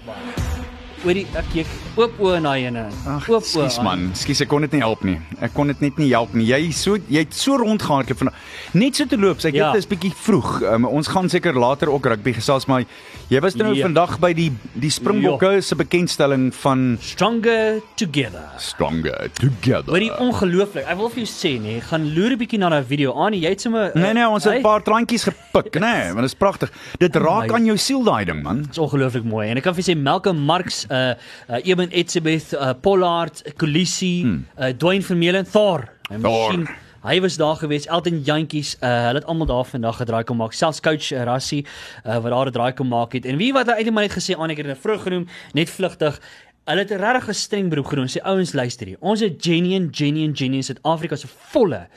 bye. 0.98 1.04
Hoorie, 1.04 1.26
ek 1.36 1.46
kyk 1.54 1.68
oop 1.98 2.20
oë 2.20 2.42
na 2.42 2.54
jene. 2.58 2.86
Ag, 3.08 3.30
Oop 3.30 3.44
oë. 3.44 3.70
skus 3.70 3.82
man. 3.84 4.12
Skus 4.14 4.42
ek 4.42 4.48
kon 4.50 4.62
dit 4.62 4.72
nie 4.74 4.82
help 4.82 5.04
nie. 5.04 5.20
Ek 5.42 5.54
kon 5.54 5.68
dit 5.68 5.80
net 5.82 5.98
nie 5.98 6.10
help 6.12 6.34
nie. 6.34 6.46
Jy 6.46 6.72
so 6.72 6.98
jy 6.98 7.20
het 7.20 7.34
so 7.34 7.58
rondgehardloop 7.58 8.18
van 8.18 8.30
net 8.74 8.96
so 8.96 9.06
te 9.06 9.18
loop. 9.18 9.38
Ek 9.46 9.54
Ja. 9.54 9.72
weet 9.72 9.82
dit 9.82 9.86
is 9.86 9.98
bietjie 9.98 10.14
vroeg. 10.16 10.62
Um, 10.74 10.86
ons 10.86 11.08
gaan 11.08 11.30
seker 11.30 11.54
later 11.54 11.90
ook 11.90 12.06
rugby 12.06 12.34
gesels, 12.34 12.66
maar 12.68 12.84
jy 13.30 13.40
was 13.42 13.56
nou 13.56 13.74
Ja. 13.74 13.84
vandag 13.88 14.20
by 14.20 14.34
die 14.34 14.52
die 14.76 14.90
Springbokke 14.90 15.62
se 15.62 15.76
bekendstelling 15.76 16.54
van 16.54 16.98
Stronger 17.02 17.82
together. 17.96 18.50
Stronger 18.58 19.30
Together. 19.34 19.92
Hoorie 19.92 20.12
ongelooflik. 20.20 20.86
Ek 20.88 20.98
wil 20.98 21.10
vir 21.10 21.24
jou 21.24 21.28
sê 21.28 21.60
nee, 21.62 21.82
gaan 21.82 22.14
loer 22.16 22.32
'n 22.32 22.38
bietjie 22.38 22.60
na 22.60 22.70
daai 22.70 22.84
video. 22.84 23.12
Annie, 23.14 23.42
jy 23.42 23.50
het 23.50 23.62
sommer 23.62 23.92
Nee 23.96 24.14
nee, 24.14 24.28
ons 24.28 24.44
het? 24.44 24.60
'n 24.60 24.62
paar 24.62 24.82
traantjies 24.84 25.24
gepik, 25.24 25.74
nê, 25.76 25.80
nee, 25.88 26.06
want 26.14 26.22
dit 26.22 26.26
is 26.26 26.34
pragtig. 26.36 26.72
Dit 27.00 27.16
raak 27.16 27.48
my- 27.48 27.54
aan 27.56 27.66
jou 27.66 27.78
siel 27.78 28.04
daai 28.04 28.26
ding, 28.26 28.44
man. 28.44 28.62
Dit 28.62 28.72
is 28.72 28.78
ongelooflik 28.78 29.24
mooi. 29.24 29.50
En 29.50 29.58
ek 29.58 29.64
kan 29.64 29.74
vir 29.74 29.84
jou 29.84 29.96
sê 29.96 30.00
Malcolm 30.02 30.38
Marx, 30.46 30.86
uh, 30.90 31.14
uh 31.50 31.62
Eben 31.64 31.92
Etzebeth, 31.92 32.54
uh, 32.54 32.74
Pollard, 32.82 33.44
Kulisi, 33.56 34.22
hmm. 34.22 34.46
uh 34.60 34.74
Dwayne 34.78 35.04
Vermeulen, 35.04 35.46
Thor. 35.46 35.90
Thor. 36.22 36.68
Hy 37.08 37.20
was 37.22 37.38
daar 37.38 37.56
gewees, 37.56 37.86
Elton 37.88 38.22
Jantjies, 38.26 38.76
uh 38.82 38.90
hulle 39.08 39.22
het 39.22 39.28
almal 39.30 39.48
daar 39.48 39.66
vandag 39.66 40.02
gedraai 40.02 40.24
kom 40.24 40.38
maak. 40.38 40.54
Selfs 40.54 40.82
coach 40.82 41.12
uh, 41.12 41.24
Rassie 41.24 41.66
uh 42.06 42.20
wat 42.20 42.32
daar 42.32 42.48
'n 42.48 42.52
draai 42.52 42.74
kom 42.74 42.88
maak 42.88 43.14
het. 43.14 43.26
En 43.26 43.38
wie 43.38 43.54
wat 43.54 43.68
hy 43.68 43.78
eintlik 43.78 43.94
maar 43.94 44.08
net 44.08 44.18
gesê 44.18 44.36
aan 44.36 44.50
ek 44.50 44.58
het 44.58 44.66
dit 44.66 44.78
vroeg 44.78 45.04
genoem, 45.04 45.28
net 45.54 45.70
vlugtig. 45.70 46.20
Hulle 46.68 46.84
het 46.84 46.92
'n 46.92 47.00
regtig 47.00 47.30
'n 47.30 47.34
streng 47.34 47.70
beroep 47.70 47.86
gedoen. 47.86 48.08
Sê 48.08 48.20
ouens 48.24 48.54
luister 48.54 48.88
hier. 48.88 48.98
Ons 49.00 49.20
het 49.20 49.38
genuine 49.40 49.88
genuine 49.92 50.36
genuine 50.36 50.64
Suid-Afrika 50.64 51.16
se 51.16 51.28
volle 51.28 51.88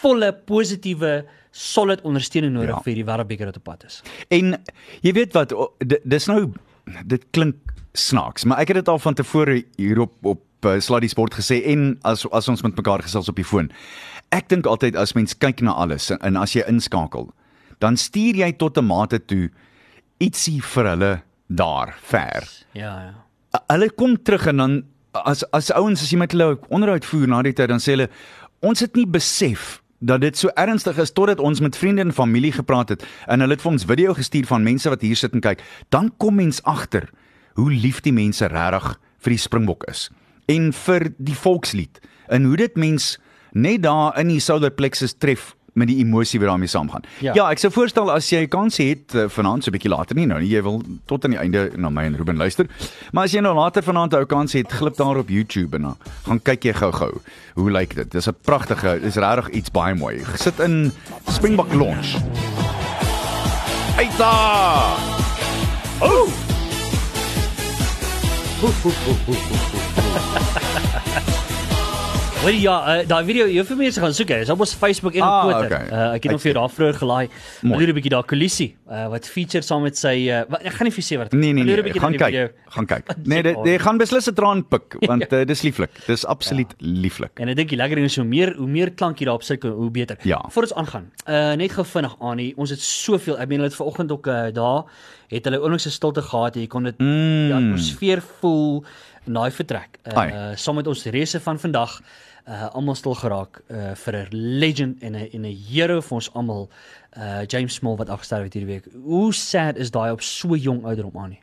volle 0.00 0.32
positiewe 0.32 1.24
solid 1.50 2.00
ondersteuning 2.06 2.52
nodig 2.54 2.76
Ja. 2.76 2.82
vir 2.82 2.94
die 2.94 3.04
wêreldbeker 3.04 3.46
wat 3.46 3.56
op 3.56 3.64
pad 3.64 3.84
is. 3.84 4.02
En 4.28 4.56
jy 5.02 5.12
weet 5.12 5.32
wat, 5.32 5.52
dis 6.04 6.26
nou 6.26 6.52
dit 7.06 7.24
klink 7.30 7.56
snaaks, 7.92 8.44
maar 8.44 8.58
ek 8.62 8.72
het 8.72 8.80
dit 8.82 8.88
al 8.88 8.98
van 8.98 9.14
tevore 9.14 9.64
hier 9.76 10.00
op 10.00 10.14
op 10.22 10.44
uh, 10.66 10.76
Sluddy 10.80 11.08
Sport 11.08 11.34
gesê 11.34 11.62
en 11.72 11.98
as 12.04 12.26
as 12.30 12.48
ons 12.48 12.62
met 12.62 12.76
mekaar 12.76 13.02
gesels 13.02 13.28
op 13.28 13.36
die 13.36 13.46
foon. 13.46 13.70
Ek 14.30 14.48
dink 14.48 14.66
altyd 14.66 14.96
as 14.96 15.14
mens 15.16 15.34
kyk 15.34 15.62
na 15.64 15.72
alles 15.72 16.10
en, 16.10 16.20
en 16.22 16.36
as 16.36 16.54
jy 16.54 16.62
inskakel, 16.68 17.30
dan 17.80 17.96
stuur 17.96 18.36
jy 18.44 18.52
tot 18.52 18.78
'n 18.78 18.86
mate 18.86 19.18
toe 19.18 19.50
ietsie 20.20 20.60
vir 20.62 20.84
hulle 20.84 21.12
daar 21.48 21.96
ver. 22.02 22.46
Ja, 22.72 22.94
ja. 23.02 23.14
hulle 23.66 23.90
kom 23.90 24.22
terug 24.22 24.46
en 24.46 24.56
dan 24.56 24.82
as 25.12 25.44
as 25.52 25.70
ouens 25.74 26.02
as 26.02 26.10
jy 26.12 26.18
met 26.18 26.32
hulle 26.32 26.58
onderhoud 26.70 27.04
voer 27.04 27.28
na 27.28 27.42
die 27.42 27.54
tyd 27.56 27.70
dan 27.72 27.82
sê 27.82 27.96
hulle 27.96 28.10
ons 28.62 28.80
het 28.80 28.94
nie 28.96 29.06
besef 29.06 29.80
dat 30.00 30.22
dit 30.22 30.36
so 30.36 30.52
ernstig 30.56 30.98
is 31.02 31.12
totdat 31.12 31.40
ons 31.40 31.60
met 31.60 31.76
vriende 31.76 32.04
en 32.06 32.12
familie 32.12 32.52
gepraat 32.52 32.94
het 32.94 33.04
en 33.26 33.42
hulle 33.42 33.56
het 33.56 33.64
vir 33.64 33.72
ons 33.72 33.88
video 33.88 34.14
gestuur 34.14 34.46
van 34.46 34.64
mense 34.64 34.88
wat 34.88 35.02
hier 35.04 35.18
sit 35.18 35.34
en 35.34 35.44
kyk 35.44 35.64
dan 35.90 36.12
kom 36.22 36.38
mens 36.40 36.62
agter 36.62 37.10
hoe 37.60 37.70
lief 37.70 38.00
die 38.06 38.14
mense 38.16 38.48
regtig 38.48 38.94
vir 39.20 39.36
die 39.36 39.42
Springbok 39.42 39.84
is 39.90 40.08
en 40.50 40.72
vir 40.72 41.10
die 41.18 41.36
volkslied 41.36 42.00
en 42.32 42.48
hoe 42.48 42.56
dit 42.56 42.76
mens 42.80 43.18
net 43.52 43.82
daar 43.84 44.16
in 44.20 44.30
die 44.32 44.40
solar 44.40 44.72
plexus 44.72 45.16
tref 45.18 45.54
met 45.78 45.86
die 45.86 46.00
emosie 46.02 46.40
wat 46.42 46.48
daarmee 46.50 46.68
saamgaan. 46.68 47.04
Ja. 47.22 47.34
Ja. 47.34 47.44
ek 47.50 47.60
sou 47.62 47.70
voorstel 47.72 48.10
as 48.10 48.26
jy 48.32 48.42
kans 48.50 48.80
het 48.82 49.14
uh, 49.14 49.28
vanaand 49.30 49.64
so 49.64 49.70
'n 49.70 49.76
bietjie 49.76 49.92
later 49.92 50.16
nie 50.16 50.26
nou 50.26 50.40
nie, 50.40 50.50
jy 50.50 50.62
wil 50.66 50.82
tot 51.06 51.24
aan 51.24 51.36
die 51.36 51.38
einde 51.38 51.70
na 51.76 51.90
my 51.90 52.04
en 52.08 52.16
Ruben 52.16 52.36
luister. 52.36 52.66
Maar 53.12 53.24
as 53.24 53.32
jy 53.32 53.40
nou 53.40 53.54
later 53.54 53.82
vanaand 53.82 54.14
'n 54.14 54.26
kans 54.26 54.52
het, 54.52 54.72
glip 54.72 54.96
daar 54.96 55.16
op 55.16 55.28
YouTube 55.28 55.76
en 55.76 55.82
dan 55.82 55.96
gaan 56.26 56.42
kyk 56.42 56.64
jy 56.64 56.72
gou-gou. 56.72 57.20
Hoe 57.54 57.70
lyk 57.70 57.94
dit? 57.94 58.10
Dis 58.10 58.26
'n 58.26 58.34
pragtige, 58.42 58.98
dis 59.00 59.14
regtig 59.16 59.48
iets 59.50 59.70
baie 59.70 59.94
mooi. 59.94 60.24
Gesit 60.24 60.58
in 60.58 60.92
Springbok 61.28 61.72
Launch. 61.74 62.18
Eita! 63.96 64.96
Oh! 66.00 66.49
ho, 68.60 68.68
ho, 68.68 68.90
ho, 68.90 69.12
ho, 69.26 69.32
ho, 69.32 69.56
ho. 71.30 71.39
Weet 72.40 72.54
jy 72.56 72.62
ja, 72.64 72.74
uh, 72.88 73.00
daai 73.04 73.24
video 73.28 73.44
jy 73.52 73.60
vir 73.68 73.76
mense 73.76 74.00
gaan 74.00 74.14
soek. 74.16 74.30
Dis 74.40 74.48
op 74.52 74.62
ons 74.64 74.70
Facebook 74.80 75.12
en 75.18 75.20
op 75.20 75.28
Ah, 75.28 75.40
Twitter. 75.44 75.66
okay. 75.76 75.88
Uh, 75.92 76.14
ek 76.16 76.24
het 76.24 76.32
nog 76.32 76.40
vir 76.40 76.48
jou 76.50 76.54
daar 76.56 76.70
vroeër 76.72 76.96
gelaai. 77.00 77.26
Mooi. 77.68 77.80
Loer 77.82 77.90
'n 77.92 77.96
bietjie 77.98 78.12
daar 78.14 78.24
Kulisie, 78.24 78.68
uh, 78.88 79.08
wat 79.12 79.26
feature 79.28 79.60
saam 79.62 79.82
met 79.82 79.98
sy 79.98 80.14
uh, 80.32 80.38
wat, 80.48 80.62
ek 80.64 80.72
gaan 80.72 80.88
nie 80.88 80.94
vir 80.96 81.04
sê 81.04 81.18
wat. 81.20 81.32
Nee 81.36 81.52
nee 81.52 81.64
'n 81.64 81.66
nee, 81.66 81.82
bietjie 81.84 82.00
gaan 82.00 82.16
kyk. 82.16 82.32
video. 82.32 82.48
Gaan 82.76 82.86
kyk. 82.86 83.04
Nee, 83.28 83.42
dit 83.42 83.56
jy 83.64 83.78
gaan 83.78 83.98
beslis 83.98 84.26
'n 84.30 84.34
traan 84.34 84.64
pik 84.64 84.96
want 85.10 85.32
uh, 85.32 85.44
dis 85.44 85.62
lieflik. 85.62 85.90
Dis 86.06 86.24
absoluut 86.24 86.72
lieflik. 86.78 87.30
En 87.40 87.48
ek 87.48 87.56
dink 87.56 87.68
die 87.68 87.76
lekker 87.76 87.96
ding 87.96 88.06
is 88.08 88.16
hoe 88.16 88.24
meer 88.24 88.54
hoe 88.56 88.66
meer 88.68 88.90
klank 88.90 89.18
jy 89.20 89.24
daarop 89.28 89.42
sit, 89.44 89.62
hoe 89.62 89.90
beter. 89.90 90.16
Ja. 90.24 90.40
Voor 90.48 90.62
ons 90.62 90.74
aangaan. 90.74 91.10
Uh 91.28 91.52
net 91.60 91.72
gou 91.72 91.84
vinnig 91.84 92.16
aan 92.20 92.38
hier. 92.38 92.54
Ons 92.56 92.70
het 92.70 92.80
soveel, 92.80 93.36
ek 93.36 93.48
meen 93.48 93.58
hulle 93.60 93.68
het 93.68 93.76
vanoggend 93.76 94.10
ook 94.12 94.26
uh, 94.26 94.48
daar 94.52 94.84
het 95.28 95.44
hulle 95.44 95.60
oomblik 95.60 95.80
se 95.80 95.90
stilte 95.90 96.22
gehad. 96.22 96.54
Jy 96.56 96.66
kon 96.66 96.84
dit 96.88 96.96
Mm. 96.98 97.46
die 97.46 97.54
atmosfeer 97.54 98.22
voel 98.40 98.82
in 99.26 99.34
daai 99.36 99.50
vertrek. 99.52 99.98
Uh, 100.08 100.24
uh 100.24 100.56
saam 100.56 100.74
met 100.80 100.86
ons 100.86 101.04
reëse 101.04 101.38
van 101.40 101.58
vandag 101.58 102.00
uh 102.50 102.68
almal 102.74 102.94
stil 102.98 103.14
geraak 103.14 103.62
uh 103.70 103.94
vir 103.94 104.16
'n 104.16 104.28
legend 104.32 105.02
en 105.02 105.14
'n 105.16 105.28
en 105.32 105.46
'n 105.46 105.56
hero 105.68 106.00
vir 106.00 106.14
ons 106.14 106.32
almal 106.34 106.68
uh 107.16 107.42
James 107.46 107.74
Small 107.74 107.96
wat 107.96 108.08
afgesterf 108.08 108.42
het 108.42 108.54
hierdie 108.54 108.72
week. 108.74 108.86
Hoe 109.04 109.32
sad 109.34 109.76
is 109.76 109.90
daai 109.90 110.10
op 110.12 110.22
so 110.22 110.56
jong 110.56 110.84
ouderdom 110.84 111.16
aan 111.16 111.30
nie? 111.30 111.42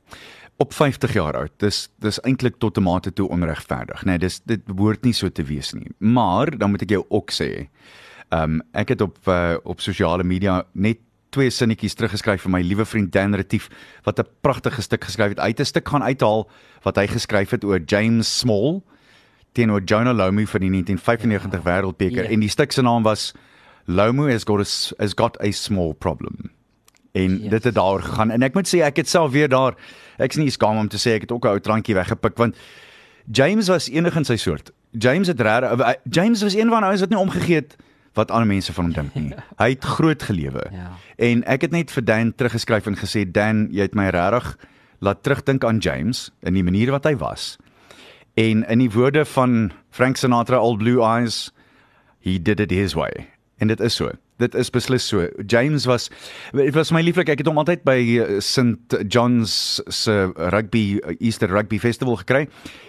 op 0.57 0.73
50 0.73 1.13
jaar 1.13 1.37
oud. 1.37 1.51
Dis 1.61 1.87
dis 2.01 2.19
eintlik 2.25 2.57
tot 2.57 2.77
'n 2.77 2.83
mate 2.83 3.13
toe 3.13 3.29
onregverdig, 3.29 4.01
nê. 4.01 4.05
Nee, 4.05 4.17
dis 4.17 4.41
dit 4.45 4.65
behoort 4.65 5.03
nie 5.03 5.13
so 5.13 5.29
te 5.29 5.43
wees 5.43 5.73
nie. 5.73 5.91
Maar 5.97 6.57
dan 6.57 6.69
moet 6.69 6.81
ek 6.81 6.89
jou 6.89 7.05
ook 7.09 7.31
sê, 7.31 7.69
ehm 8.29 8.43
um, 8.43 8.61
ek 8.73 8.89
het 8.89 9.01
op 9.01 9.17
uh, 9.27 9.55
op 9.63 9.81
sosiale 9.81 10.23
media 10.23 10.65
net 10.73 10.97
twee 11.29 11.49
sinnetjies 11.49 11.93
teruggeskryf 11.93 12.41
vir 12.41 12.51
my 12.51 12.61
liewe 12.61 12.85
vriend 12.85 13.11
Dan 13.11 13.35
Retief 13.35 13.69
wat 14.03 14.19
'n 14.19 14.27
pragtige 14.41 14.81
stuk 14.81 15.03
geskryf 15.03 15.29
het. 15.29 15.39
Hy 15.39 15.47
het 15.47 15.59
'n 15.59 15.65
stuk 15.65 15.87
gaan 15.87 16.03
uithaal 16.03 16.49
wat 16.83 16.95
hy 16.95 17.07
geskryf 17.07 17.49
het 17.51 17.63
oor 17.63 17.79
James 17.85 18.39
Small 18.39 18.81
teenoor 19.57 19.81
Jonah 19.89 20.13
Lomu 20.15 20.45
vir 20.49 20.63
die 20.63 20.69
1995 20.69 21.63
Wêreldbeker 21.65 22.23
Ja. 22.27 22.29
en 22.35 22.39
die 22.45 22.49
stuk 22.53 22.71
se 22.75 22.81
naam 22.85 23.03
was 23.07 23.31
Lomu 23.87 24.29
has 24.31 24.43
got 24.45 24.59
a, 24.61 24.67
has 25.01 25.13
got 25.15 25.37
a 25.41 25.51
small 25.51 25.93
problem. 25.93 26.51
En 27.13 27.39
Yes. 27.41 27.49
dit 27.49 27.63
het 27.63 27.75
daaroor 27.75 28.01
gegaan 28.05 28.31
en 28.31 28.43
ek 28.43 28.53
moet 28.53 28.67
sê 28.67 28.81
ek 28.85 28.97
het 29.01 29.09
self 29.09 29.31
weer 29.31 29.49
daar 29.49 29.73
ek's 30.19 30.37
nie 30.37 30.49
skaam 30.53 30.77
om 30.77 30.87
te 30.91 30.97
sê 30.97 31.15
ek 31.17 31.21
het 31.27 31.31
ook 31.31 31.45
'n 31.45 31.47
ou 31.55 31.59
drankie 31.59 31.95
weggepik 31.95 32.37
want 32.37 32.55
James 33.31 33.67
was 33.67 33.89
enig 33.89 34.15
in 34.15 34.23
sy 34.25 34.35
soort. 34.37 34.71
James 34.91 35.27
het 35.27 35.39
regtig 35.41 35.95
James 36.09 36.41
was 36.43 36.53
een 36.55 36.69
van 36.69 36.79
die 36.81 36.87
ouens 36.87 36.99
wat 37.01 37.09
nie 37.09 37.17
omgegee 37.19 37.55
het 37.55 37.75
wat 38.13 38.31
ander 38.31 38.47
mense 38.47 38.73
van 38.73 38.83
hom 38.85 38.93
dink 38.93 39.15
nie. 39.15 39.33
Hy 39.57 39.69
het 39.69 39.83
groot 39.83 40.23
gelewe. 40.23 40.63
Ja. 40.71 40.91
En 41.17 41.43
ek 41.45 41.61
het 41.61 41.71
net 41.71 41.91
vir 41.91 42.03
Dan 42.05 42.33
teruggeskryf 42.35 42.87
en 42.87 42.95
gesê 42.97 43.25
Dan, 43.31 43.67
jy 43.71 43.81
het 43.81 43.95
my 43.95 44.09
regtig 44.09 44.57
laat 44.99 45.23
terugdink 45.23 45.63
aan 45.63 45.77
James 45.77 46.31
in 46.41 46.53
die 46.53 46.63
manier 46.63 46.91
wat 46.91 47.03
hy 47.03 47.15
was. 47.17 47.57
En 48.37 48.61
in 48.69 48.83
die 48.83 48.91
woorde 48.93 49.25
van 49.25 49.71
Frank 49.89 50.17
Sinatra 50.17 50.55
All 50.61 50.77
Blue 50.77 51.01
Eyes, 51.01 51.51
he 52.19 52.41
did 52.41 52.59
it 52.59 52.69
his 52.69 52.93
way. 52.93 53.29
En 53.57 53.67
dit 53.67 53.79
is 53.79 53.95
so. 53.95 54.11
Dit 54.37 54.53
is 54.53 54.69
beslis 54.69 55.07
so. 55.07 55.25
James 55.45 55.85
was 55.85 56.11
dit 56.53 56.75
was 56.75 56.91
my 56.93 57.01
lieflik. 57.01 57.31
Ek 57.33 57.41
het 57.41 57.49
hom 57.49 57.57
altyd 57.57 57.81
by 57.87 57.95
eh, 57.97 58.35
St 58.45 58.99
John's 59.09 59.81
se 59.89 60.13
rugby 60.53 60.99
Easter 61.17 61.49
Rugby 61.49 61.79
Festival 61.81 62.19
gekry. 62.21 62.43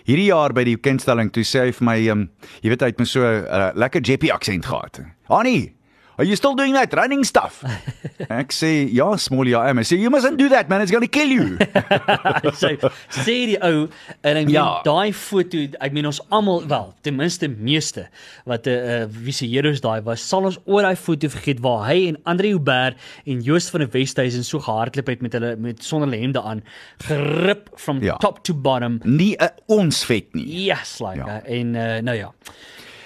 Hierdie 0.05 0.29
jaar 0.29 0.53
by 0.53 0.67
die 0.69 0.77
bekendstelling 0.77 1.33
toe 1.33 1.47
sê 1.49 1.65
hy 1.65 1.73
vir 1.79 1.89
my 1.89 1.97
um, 2.13 2.27
jy 2.61 2.75
weet 2.75 2.85
hy 2.85 2.93
het 2.93 3.01
my 3.01 3.09
so 3.09 3.25
'n 3.25 3.49
uh, 3.49 3.73
lekker 3.73 4.05
JP 4.05 4.29
aksent 4.37 4.69
gehad. 4.69 5.01
Annie, 5.33 5.73
are 6.19 6.25
you 6.27 6.37
still 6.37 6.55
doing 6.55 6.75
that 6.75 6.93
running 6.95 7.25
stuff? 7.25 7.63
ek 8.43 8.53
sê 8.53 8.89
ja, 8.93 9.17
Small 9.17 9.47
ja, 9.49 9.63
I 9.71 9.83
say 9.83 9.97
you 9.97 10.11
mustn't 10.11 10.37
do 10.39 10.49
that 10.49 10.69
man, 10.69 10.83
it's 10.83 10.91
going 10.91 11.07
to 11.07 11.09
kill 11.09 11.31
you. 11.31 11.57
so 12.61 12.69
sê 13.15 13.37
die 13.53 13.59
ou 13.63 13.87
en 14.23 14.37
ek 14.43 14.47
meen 14.47 14.55
Ja. 14.55 14.81
daai 14.85 15.13
foto, 15.15 15.59
ek 15.81 15.93
meen 15.95 16.07
ons 16.11 16.21
almal 16.35 16.65
wel, 16.69 16.93
ten 17.07 17.17
minste 17.17 17.49
meeste 17.49 18.09
wat 18.45 18.67
'n 18.67 19.09
uh, 19.09 19.43
heroes 19.55 19.81
daai 19.81 20.01
was, 20.03 20.21
sal 20.21 20.45
ons 20.45 20.59
ooit 20.67 20.85
daai 20.85 20.97
foto 20.97 21.29
vergeet 21.29 21.61
waar 21.63 21.87
hy 21.89 22.09
en 22.09 22.19
Andre 22.25 22.49
Hubert 22.49 22.97
en 23.27 23.41
Joost 23.41 23.71
van 23.71 23.81
der 23.81 23.91
Westhuizen 23.93 24.45
so 24.45 24.59
gehardloop 24.59 25.07
het 25.07 25.23
met 25.23 25.33
hulle 25.33 25.57
met 25.57 25.83
sonder 25.85 26.11
hemde 26.19 26.43
aan, 26.43 26.63
gerip 27.07 27.71
from 27.77 28.03
Ja. 28.03 28.17
top 28.17 28.43
to 28.45 28.55
bottom. 28.55 29.01
Nie 29.05 29.37
'n 29.39 29.51
ons 29.69 30.05
vet 30.05 30.35
nie. 30.35 30.67
Yes, 30.67 30.99
like 31.01 31.17
Ja. 31.19 31.27
ja. 31.27 31.43
en 31.45 31.75
uh, 31.75 31.99
nou 32.03 32.17
ja. 32.17 32.33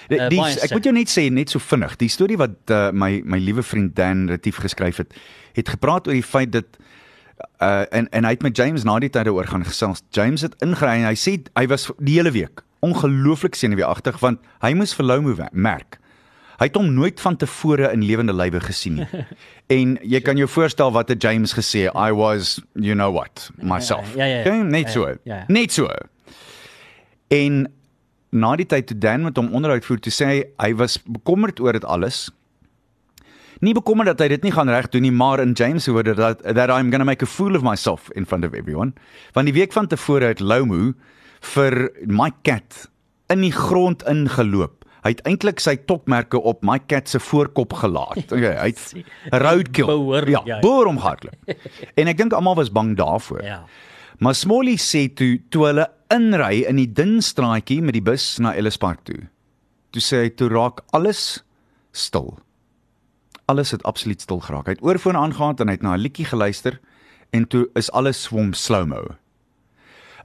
Die, 0.08 0.18
Uh, 0.18 0.28
die, 0.28 0.38
baie 0.40 0.56
ek 0.64 0.70
moet 0.74 0.84
jou 0.84 0.94
net 0.94 1.08
sê 1.12 1.28
net 1.32 1.50
so 1.50 1.58
vinnig. 1.62 1.96
Die 2.00 2.08
storie 2.08 2.36
wat 2.40 2.70
uh, 2.70 2.90
my 2.92 3.20
my 3.24 3.38
liewe 3.38 3.62
vriend 3.62 3.94
Dan 3.96 4.28
Retief 4.28 4.56
geskryf 4.64 4.96
het, 4.96 5.14
het 5.54 5.68
gepraat 5.68 6.06
oor 6.08 6.14
die 6.14 6.22
feit 6.26 6.52
dat 6.52 6.64
uh 7.62 7.84
en 7.90 8.08
en 8.12 8.24
hy 8.24 8.30
het 8.36 8.42
met 8.42 8.56
James 8.56 8.84
na 8.84 8.98
die 9.02 9.10
tyd 9.10 9.24
daaroor 9.26 9.46
gaan 9.46 9.64
gesels. 9.64 10.02
James 10.10 10.42
het 10.42 10.54
ingery 10.62 10.98
en 11.02 11.06
hy 11.10 11.14
sê 11.18 11.38
hy 11.58 11.66
was 11.70 11.88
die 11.98 12.14
hele 12.18 12.30
week 12.34 12.62
ongelooflik 12.82 13.54
senuweeagtig 13.54 14.18
want 14.20 14.40
hy 14.62 14.72
moes 14.74 14.94
vir 14.94 15.06
Lomo 15.06 15.34
we- 15.38 15.48
merk. 15.52 15.98
Hy 16.58 16.66
het 16.68 16.76
hom 16.76 16.92
nooit 16.94 17.18
van 17.20 17.36
tevore 17.36 17.88
in 17.92 18.04
lewende 18.06 18.32
lywe 18.32 18.60
gesien 18.60 18.94
nie. 19.00 19.06
en 19.78 19.96
jy 20.02 20.20
kan 20.22 20.36
jou 20.38 20.46
voorstel 20.48 20.92
wat 20.94 21.08
het 21.08 21.22
James 21.22 21.54
gesê, 21.58 21.88
I 21.94 22.12
was 22.14 22.60
you 22.74 22.94
know 22.94 23.10
what, 23.14 23.50
myself. 23.58 24.14
Ja, 24.14 24.24
ja, 24.24 24.36
ja. 24.36 24.40
Okay, 24.46 24.62
net 24.62 24.86
Ja, 24.86 24.92
so. 24.92 25.08
ja, 25.08 25.16
ja. 25.24 25.44
Net 25.48 25.72
so. 25.72 25.88
En 27.28 27.66
na 28.32 28.54
die 28.56 28.66
tyd 28.66 28.86
toe 28.88 28.98
Dan 28.98 29.22
met 29.26 29.36
hom 29.36 29.50
onderhoud 29.54 29.84
voer, 29.84 30.00
toe 30.00 30.12
sê 30.12 30.26
hy 30.30 30.38
hy 30.58 30.70
was 30.80 30.98
bekommerd 31.04 31.60
oor 31.60 31.72
dit 31.76 31.84
alles. 31.84 32.30
Nie 33.62 33.74
bekommerd 33.76 34.08
dat 34.10 34.22
hy 34.24 34.28
dit 34.32 34.42
nie 34.48 34.52
gaan 34.54 34.70
reg 34.72 34.88
doen 34.90 35.04
nie, 35.06 35.12
maar 35.14 35.38
in 35.42 35.52
James 35.54 35.84
se 35.86 35.92
woorde 35.94 36.14
dat 36.18 36.40
that 36.42 36.70
I'm 36.70 36.90
going 36.90 37.02
to 37.02 37.06
make 37.06 37.22
a 37.22 37.28
fool 37.30 37.54
of 37.54 37.62
myself 37.62 38.08
in 38.18 38.26
front 38.26 38.44
of 38.44 38.54
everyone. 38.58 38.92
Want 39.36 39.46
die 39.46 39.54
week 39.54 39.72
van 39.76 39.86
tevore 39.86 40.32
het 40.32 40.40
Lomu 40.40 40.94
vir 41.54 41.76
Mike 42.06 42.40
Cat 42.42 42.88
in 43.30 43.44
die 43.46 43.52
grond 43.54 44.02
ingeloop. 44.10 44.80
Hy 45.02 45.10
het 45.16 45.22
eintlik 45.26 45.58
sy 45.62 45.76
topmerke 45.86 46.38
op 46.46 46.60
Mike 46.66 46.86
Cat 46.90 47.08
se 47.10 47.18
voorkop 47.22 47.72
gelaat. 47.84 48.24
Okay, 48.34 48.54
hy 48.58 48.68
het 48.72 49.38
roadkill. 49.42 49.86
Behoorlik, 49.90 50.34
Ja, 50.34 50.42
ja. 50.46 50.60
boor 50.62 50.86
hom 50.90 50.98
hardloop. 51.02 51.54
En 51.98 52.10
ek 52.10 52.18
dink 52.18 52.32
almal 52.38 52.58
was 52.58 52.70
bang 52.72 52.96
daarvoor. 52.98 53.42
Ja. 53.46 53.62
Maar 54.22 54.34
Smolly 54.38 54.76
sê 54.78 55.06
toe 55.14 55.36
toe 55.50 55.66
hulle 55.70 55.86
inry 56.12 56.62
in 56.68 56.78
die 56.80 56.88
dun 56.88 57.20
straatjie 57.24 57.80
met 57.82 57.96
die 57.96 58.04
bus 58.04 58.36
na 58.42 58.54
Ellis 58.54 58.78
Park 58.80 59.04
toe. 59.08 59.28
Toe 59.92 60.02
sê 60.04 60.24
hy 60.26 60.30
toe 60.36 60.50
raak 60.52 60.84
alles 60.96 61.42
stil. 61.92 62.34
Alles 63.50 63.72
het 63.74 63.82
absoluut 63.88 64.20
stil 64.22 64.40
geraak. 64.44 64.68
Hy 64.68 64.76
het 64.76 64.84
oorfoon 64.84 65.18
aangegaan 65.18 65.58
en 65.60 65.72
hy 65.72 65.76
het 65.78 65.82
na 65.82 65.96
'n 65.96 66.04
liedjie 66.04 66.28
geluister 66.28 66.80
en 67.32 67.48
toe 67.48 67.68
is 67.74 67.90
alles 67.92 68.22
swom 68.22 68.52
slow-mo. 68.52 69.16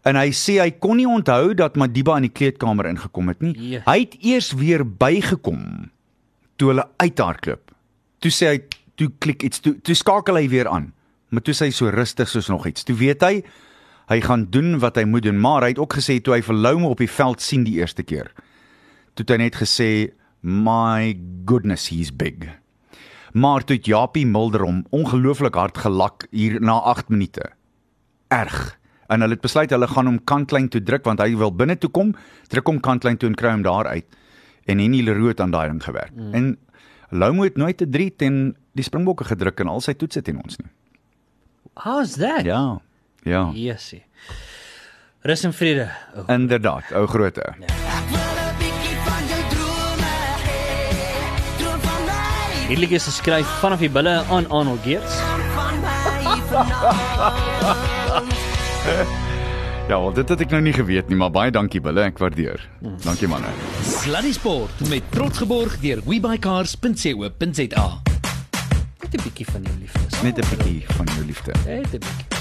En 0.06 0.16
hy 0.16 0.30
sê 0.32 0.60
hy 0.62 0.72
kon 0.72 0.98
nie 0.98 1.08
onthou 1.08 1.54
dat 1.54 1.76
Madiba 1.76 2.18
in 2.18 2.28
die 2.28 2.34
kleedkamer 2.34 2.86
ingekom 2.86 3.28
het 3.28 3.42
nie. 3.42 3.56
Ja. 3.58 3.82
Hy 3.86 4.00
het 4.00 4.16
eers 4.22 4.52
weer 4.54 4.84
bygekom 4.86 5.92
toe 6.58 6.72
hulle 6.72 6.88
uithardloop. 6.98 7.72
Toe 8.20 8.32
sê 8.32 8.52
hy 8.54 8.60
toe 8.96 9.12
klik 9.20 9.44
iets 9.44 9.60
toe 9.60 9.76
toe 9.82 9.96
skakel 9.96 10.36
hy 10.36 10.48
weer 10.50 10.68
aan. 10.68 10.94
Maar 11.30 11.42
toe 11.42 11.54
sê 11.54 11.68
hy 11.68 11.76
so 11.76 11.90
rustig 11.90 12.30
soos 12.30 12.48
nog 12.48 12.68
iets. 12.68 12.84
Toe 12.88 12.96
weet 12.96 13.22
hy 13.22 13.44
hy 14.08 14.20
gaan 14.24 14.48
doen 14.50 14.78
wat 14.80 14.96
hy 14.96 15.04
moet 15.04 15.26
doen, 15.28 15.40
maar 15.40 15.66
hy 15.66 15.74
het 15.74 15.82
ook 15.82 15.98
gesê 16.00 16.20
toe 16.24 16.38
hy 16.38 16.42
vir 16.46 16.56
Loume 16.56 16.88
op 16.88 17.02
die 17.04 17.12
veld 17.12 17.44
sien 17.44 17.66
die 17.68 17.78
eerste 17.82 18.06
keer. 18.08 18.32
Toe 19.16 19.26
het 19.26 19.34
hy 19.36 19.40
net 19.42 19.60
gesê 19.60 19.90
my 20.42 21.18
goodness 21.50 21.90
he's 21.92 22.12
big. 22.14 22.48
Maar 23.34 23.66
toe 23.68 23.76
het 23.76 23.90
Japie 23.90 24.26
Mulder 24.26 24.64
hom 24.64 24.86
ongelooflik 24.96 25.58
hard 25.60 25.78
gelak 25.78 26.28
hier 26.32 26.62
na 26.62 26.80
8 26.80 27.10
minute. 27.10 27.52
Erg. 28.32 28.78
En 29.08 29.22
hulle 29.24 29.36
het 29.36 29.44
besluit 29.44 29.72
hulle 29.72 29.88
gaan 29.88 30.08
hom 30.10 30.22
kantlyn 30.24 30.70
toe 30.72 30.82
druk 30.84 31.06
want 31.08 31.20
hy 31.24 31.36
wil 31.40 31.52
binne 31.52 31.78
toe 31.80 31.92
kom, 31.92 32.14
druk 32.52 32.72
hom 32.72 32.80
kantlyn 32.84 33.20
toe 33.20 33.30
en 33.30 33.36
kry 33.40 33.54
hom 33.56 33.66
daar 33.68 33.88
uit. 33.92 34.08
En 34.68 34.80
Henny 34.80 35.04
Leroux 35.04 35.32
het 35.32 35.44
aan 35.44 35.52
daai 35.52 35.68
ding 35.70 35.84
gewerk. 35.84 36.16
Mm. 36.16 36.34
En 36.34 36.58
Loume 37.10 37.44
het 37.44 37.58
nooit 37.58 37.82
'n 37.82 37.92
3 37.92 38.16
teen 38.16 38.56
die 38.76 38.84
Springbokke 38.84 39.24
gedruk 39.24 39.60
in 39.60 39.68
al 39.68 39.82
sy 39.82 39.94
toetse 39.94 40.22
teen 40.22 40.44
ons 40.44 40.58
nie. 40.58 40.72
How's 41.74 42.16
that? 42.16 42.44
Ja. 42.44 42.82
Ja. 43.28 43.50
Yesie. 43.54 44.06
Rus 45.28 45.44
en 45.44 45.54
vrede. 45.54 45.90
Oh. 46.16 46.24
Inderdaad, 46.32 46.92
ou 46.96 47.08
groote. 47.08 47.44
Ja. 47.60 47.76
Hierdie 52.68 52.90
is 52.96 53.06
geskryf 53.08 53.48
vanaf 53.62 53.80
die 53.80 53.90
bulle 53.92 54.24
aan 54.28 54.48
Arnold 54.52 54.84
Geerts. 54.84 55.16
Ja, 59.88 59.96
wel 60.02 60.12
dit 60.18 60.30
het 60.30 60.42
ek 60.44 60.52
nou 60.52 60.60
nie 60.66 60.74
geweet 60.76 61.08
nie, 61.08 61.16
maar 61.16 61.32
baie 61.32 61.52
dankie 61.56 61.80
Bulle, 61.80 62.04
ek 62.10 62.18
waardeer. 62.20 62.60
Dankie 63.06 63.30
manne. 63.32 63.48
Sluddy 63.88 64.34
Sport 64.36 64.82
met 64.92 65.08
trots 65.16 65.40
geborg 65.40 65.78
deur 65.80 66.02
webycars.co.za. 66.04 67.86
Net 69.00 69.14
'n 69.16 69.24
bietjie 69.24 69.48
van 69.48 69.64
jou 69.64 69.78
liefde. 69.80 70.04
Net 70.28 70.44
'n 70.44 70.48
bietjie 70.52 70.84
van 70.92 71.08
jou 71.16 71.24
liefde. 71.26 71.54
Net 71.66 71.94
'n 71.94 72.04
bietjie. 72.04 72.37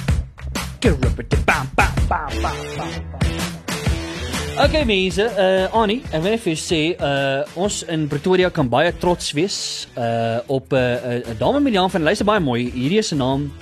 Okay 4.57 4.85
mense, 4.89 5.21
uh 5.21 5.69
Annie, 5.77 6.01
ek 6.11 6.23
wil 6.25 6.33
net 6.33 6.41
vir 6.41 6.55
jou 6.55 6.61
sê, 6.61 6.81
uh 6.97 7.61
ons 7.61 7.83
in 7.93 8.07
Pretoria 8.09 8.49
kan 8.51 8.69
baie 8.73 8.93
trots 9.01 9.35
wees 9.37 9.59
uh 9.97 10.41
op 10.49 10.73
'n 10.73 10.77
uh, 10.77 11.13
'n 11.21 11.33
uh, 11.33 11.39
dame 11.39 11.61
met 11.61 11.73
die 11.73 11.81
naam 11.81 11.91
van 11.91 12.03
luister 12.03 12.27
baie 12.27 12.41
mooi. 12.41 12.71
Hierdie 12.73 12.99
is 12.99 13.13
'n 13.13 13.21
naam 13.21 13.53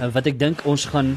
uh, 0.00 0.08
wat 0.12 0.26
ek 0.26 0.38
dink 0.38 0.60
ons 0.64 0.84
gaan 0.84 1.16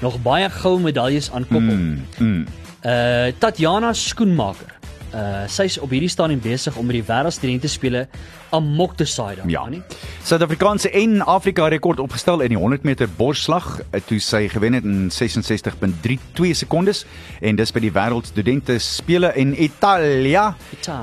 nog 0.00 0.22
baie 0.22 0.50
goue 0.50 0.80
medaljes 0.80 1.30
aankoppel. 1.30 1.76
Mm, 1.76 2.06
mm. 2.18 2.46
Uh 2.84 3.32
Tatjana 3.38 3.92
Skoenmaker. 3.92 4.79
Uh 5.14 5.46
sy's 5.50 5.78
op 5.82 5.90
hierdie 5.90 6.08
stadium 6.08 6.40
besig 6.40 6.76
om 6.76 6.86
met 6.86 6.94
die 7.00 7.06
wêreldstudente 7.06 7.68
spele 7.68 8.06
amok 8.54 8.96
te 8.96 9.04
saai 9.04 9.36
daar, 9.36 9.48
Ja. 9.50 9.60
Annie. 9.60 9.82
Suid-Afrikaanse 10.22 10.90
en 10.90 11.20
Afrika 11.26 11.68
rekord 11.68 11.98
opgestel 12.00 12.40
in 12.40 12.48
die 12.48 12.58
100 12.58 12.82
meter 12.84 13.08
borsslag 13.16 13.80
eh, 13.90 14.00
toe 14.06 14.18
sy 14.20 14.48
gewen 14.48 14.72
het 14.74 14.84
in 14.84 15.10
66.32 15.10 16.54
sekondes 16.58 17.04
en 17.40 17.56
dis 17.58 17.72
by 17.74 17.82
die 17.84 17.92
wêreldstudente 17.94 18.78
spele 18.82 19.32
in 19.38 19.54
Italië. 19.62 20.52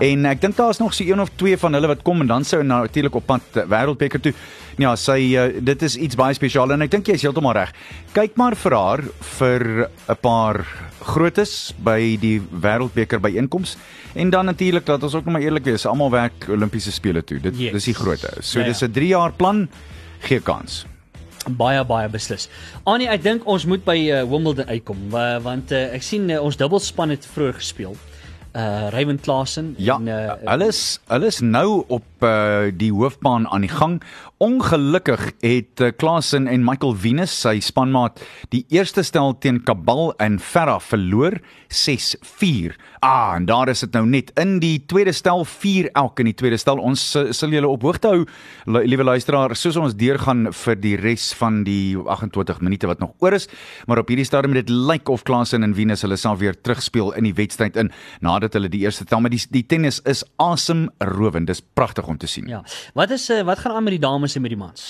En 0.03 0.25
ek 0.25 0.41
dink 0.43 0.57
daar's 0.59 0.79
nog 0.79 0.93
so 0.93 1.03
een 1.03 1.21
of 1.21 1.31
twee 1.35 1.57
van 1.57 1.73
hulle 1.73 1.87
wat 1.87 2.03
kom 2.03 2.21
en 2.21 2.27
dan 2.27 2.43
sou 2.47 2.63
natuurlik 2.63 3.15
op 3.15 3.25
pad 3.27 3.41
eh, 3.55 3.67
wêreldbeker 3.67 4.19
toe. 4.21 4.33
Ja, 4.77 4.91
sy 4.95 5.33
uh, 5.33 5.47
dit 5.65 5.81
is 5.81 5.95
iets 5.97 6.15
baie 6.15 6.35
spesiaal 6.37 6.75
en 6.75 6.83
ek 6.85 6.91
dink 6.93 7.07
jy 7.09 7.15
is 7.17 7.23
heeltemal 7.25 7.55
reg. 7.57 7.71
Kyk 8.13 8.35
maar 8.37 8.53
vir 8.55 8.75
haar 8.77 9.01
vir 9.39 9.89
'n 9.89 10.15
paar 10.21 10.61
grootes 11.07 11.71
by 11.83 12.17
die 12.21 12.37
wêreldbeker 12.61 13.19
byeenkoms 13.23 13.75
en 14.15 14.29
dan 14.33 14.45
natuurlik 14.49 14.85
dat 14.85 15.03
ons 15.03 15.15
ook 15.15 15.25
nog 15.25 15.33
maar 15.37 15.43
eerlik 15.45 15.63
wees, 15.69 15.85
almal 15.85 16.11
werk 16.11 16.47
Olimpiese 16.49 16.91
spele 16.91 17.23
toe. 17.23 17.39
Dit 17.39 17.57
Yes. 17.59 17.71
dis 17.71 17.83
die 17.91 17.93
grootte. 17.93 18.31
So 18.41 18.59
Ja, 18.59 18.65
ja. 18.65 18.71
dis 18.71 18.81
'n 18.83 18.91
3 18.91 19.07
jaar 19.07 19.31
plan 19.33 19.67
gee 20.19 20.39
kans. 20.41 20.85
Baie 21.49 21.83
baie 21.85 22.09
beslis. 22.09 22.49
Annie, 22.83 23.07
ek 23.07 23.23
dink 23.23 23.45
ons 23.47 23.65
moet 23.65 23.83
by 23.85 23.95
uh, 24.11 24.23
Wimbledon 24.23 24.67
uitkom 24.67 24.97
wa- 25.09 25.39
want 25.39 25.71
uh, 25.71 25.93
ek 25.93 26.01
sien 26.03 26.29
uh, 26.29 26.41
ons 26.43 26.57
dubbelspan 26.57 27.09
het 27.09 27.25
vroeër 27.25 27.53
gespeel. 27.53 27.91
uh 27.91 28.16
Raymond 28.93 29.21
Klaasen 29.21 29.73
Ja, 29.77 29.95
en 29.95 30.07
uh 30.07 30.35
hulle 30.47 30.67
is 30.71 30.99
hulle 31.07 31.27
is 31.31 31.39
nou 31.43 31.83
op 31.87 32.05
uh, 32.25 32.69
die 32.73 32.91
hoofbaan 32.93 33.47
aan 33.47 33.61
die 33.61 33.71
gang. 33.71 34.01
Ongelukkig 34.37 35.31
het 35.41 35.81
uh, 35.81 35.91
Klaasen 35.97 36.47
en 36.47 36.63
Michael 36.65 36.95
Venus, 36.95 37.33
sy 37.41 37.59
spanmaat, 37.59 38.21
die 38.53 38.65
eerste 38.73 39.03
stel 39.05 39.35
teen 39.41 39.63
Kabal 39.65 40.13
en 40.21 40.39
Ferra 40.39 40.77
verloor 40.79 41.39
6-4. 41.73 42.75
Ah, 43.01 43.33
en 43.35 43.45
daar 43.45 43.69
is 43.69 43.83
dit 43.85 43.93
nou 43.93 44.05
net 44.09 44.31
in 44.39 44.57
die 44.61 44.79
tweede 44.85 45.11
stel 45.13 45.43
4 45.45 45.89
elk 45.93 46.21
in 46.21 46.29
die 46.31 46.35
tweede 46.37 46.57
stel. 46.57 46.81
Ons 46.81 47.03
uh, 47.17 47.27
sal 47.35 47.53
julle 47.53 47.69
op 47.69 47.85
hoogte 47.85 48.11
hou, 48.13 48.25
liewe 48.85 49.05
luisteraar, 49.05 49.55
soos 49.57 49.77
ons 49.77 49.95
deurgaan 49.97 50.51
vir 50.53 50.79
die 50.81 50.95
res 51.01 51.29
van 51.37 51.63
die 51.67 51.97
28 51.97 52.61
minute 52.65 52.89
wat 52.89 53.01
nog 53.03 53.13
oor 53.25 53.37
is. 53.37 53.49
Maar 53.89 54.03
op 54.03 54.13
hierdie 54.13 54.27
stadium 54.27 54.55
dit 54.57 54.69
lyk 54.69 55.09
of 55.13 55.25
Klaasen 55.27 55.65
en 55.65 55.75
Venus 55.77 56.05
hulle 56.05 56.17
sal 56.17 56.37
weer 56.41 56.57
terugspeel 56.57 57.13
in 57.17 57.29
die 57.29 57.35
wedstryd 57.37 57.77
in 57.77 57.91
nadat 58.37 58.57
hulle 58.57 58.69
die 58.71 58.83
eerste 58.85 59.05
tel, 59.07 59.21
maar 59.23 59.33
die 59.33 59.41
die 59.53 59.63
tennis 59.65 59.99
is 60.09 60.23
asemrowend. 60.43 61.49
Dis 61.49 61.61
pragtig 61.61 62.07
om 62.07 62.17
te 62.17 62.29
sien. 62.29 62.47
ja. 62.47 62.63
Wat 62.97 63.11
is 63.11 63.29
uh, 63.33 63.41
wat 63.47 63.59
gaan 63.63 63.77
aan 63.77 63.85
met 63.87 63.97
die 63.97 64.03
dames 64.03 64.35
en 64.35 64.41
met 64.45 64.53
die 64.53 64.59
mans? 64.59 64.85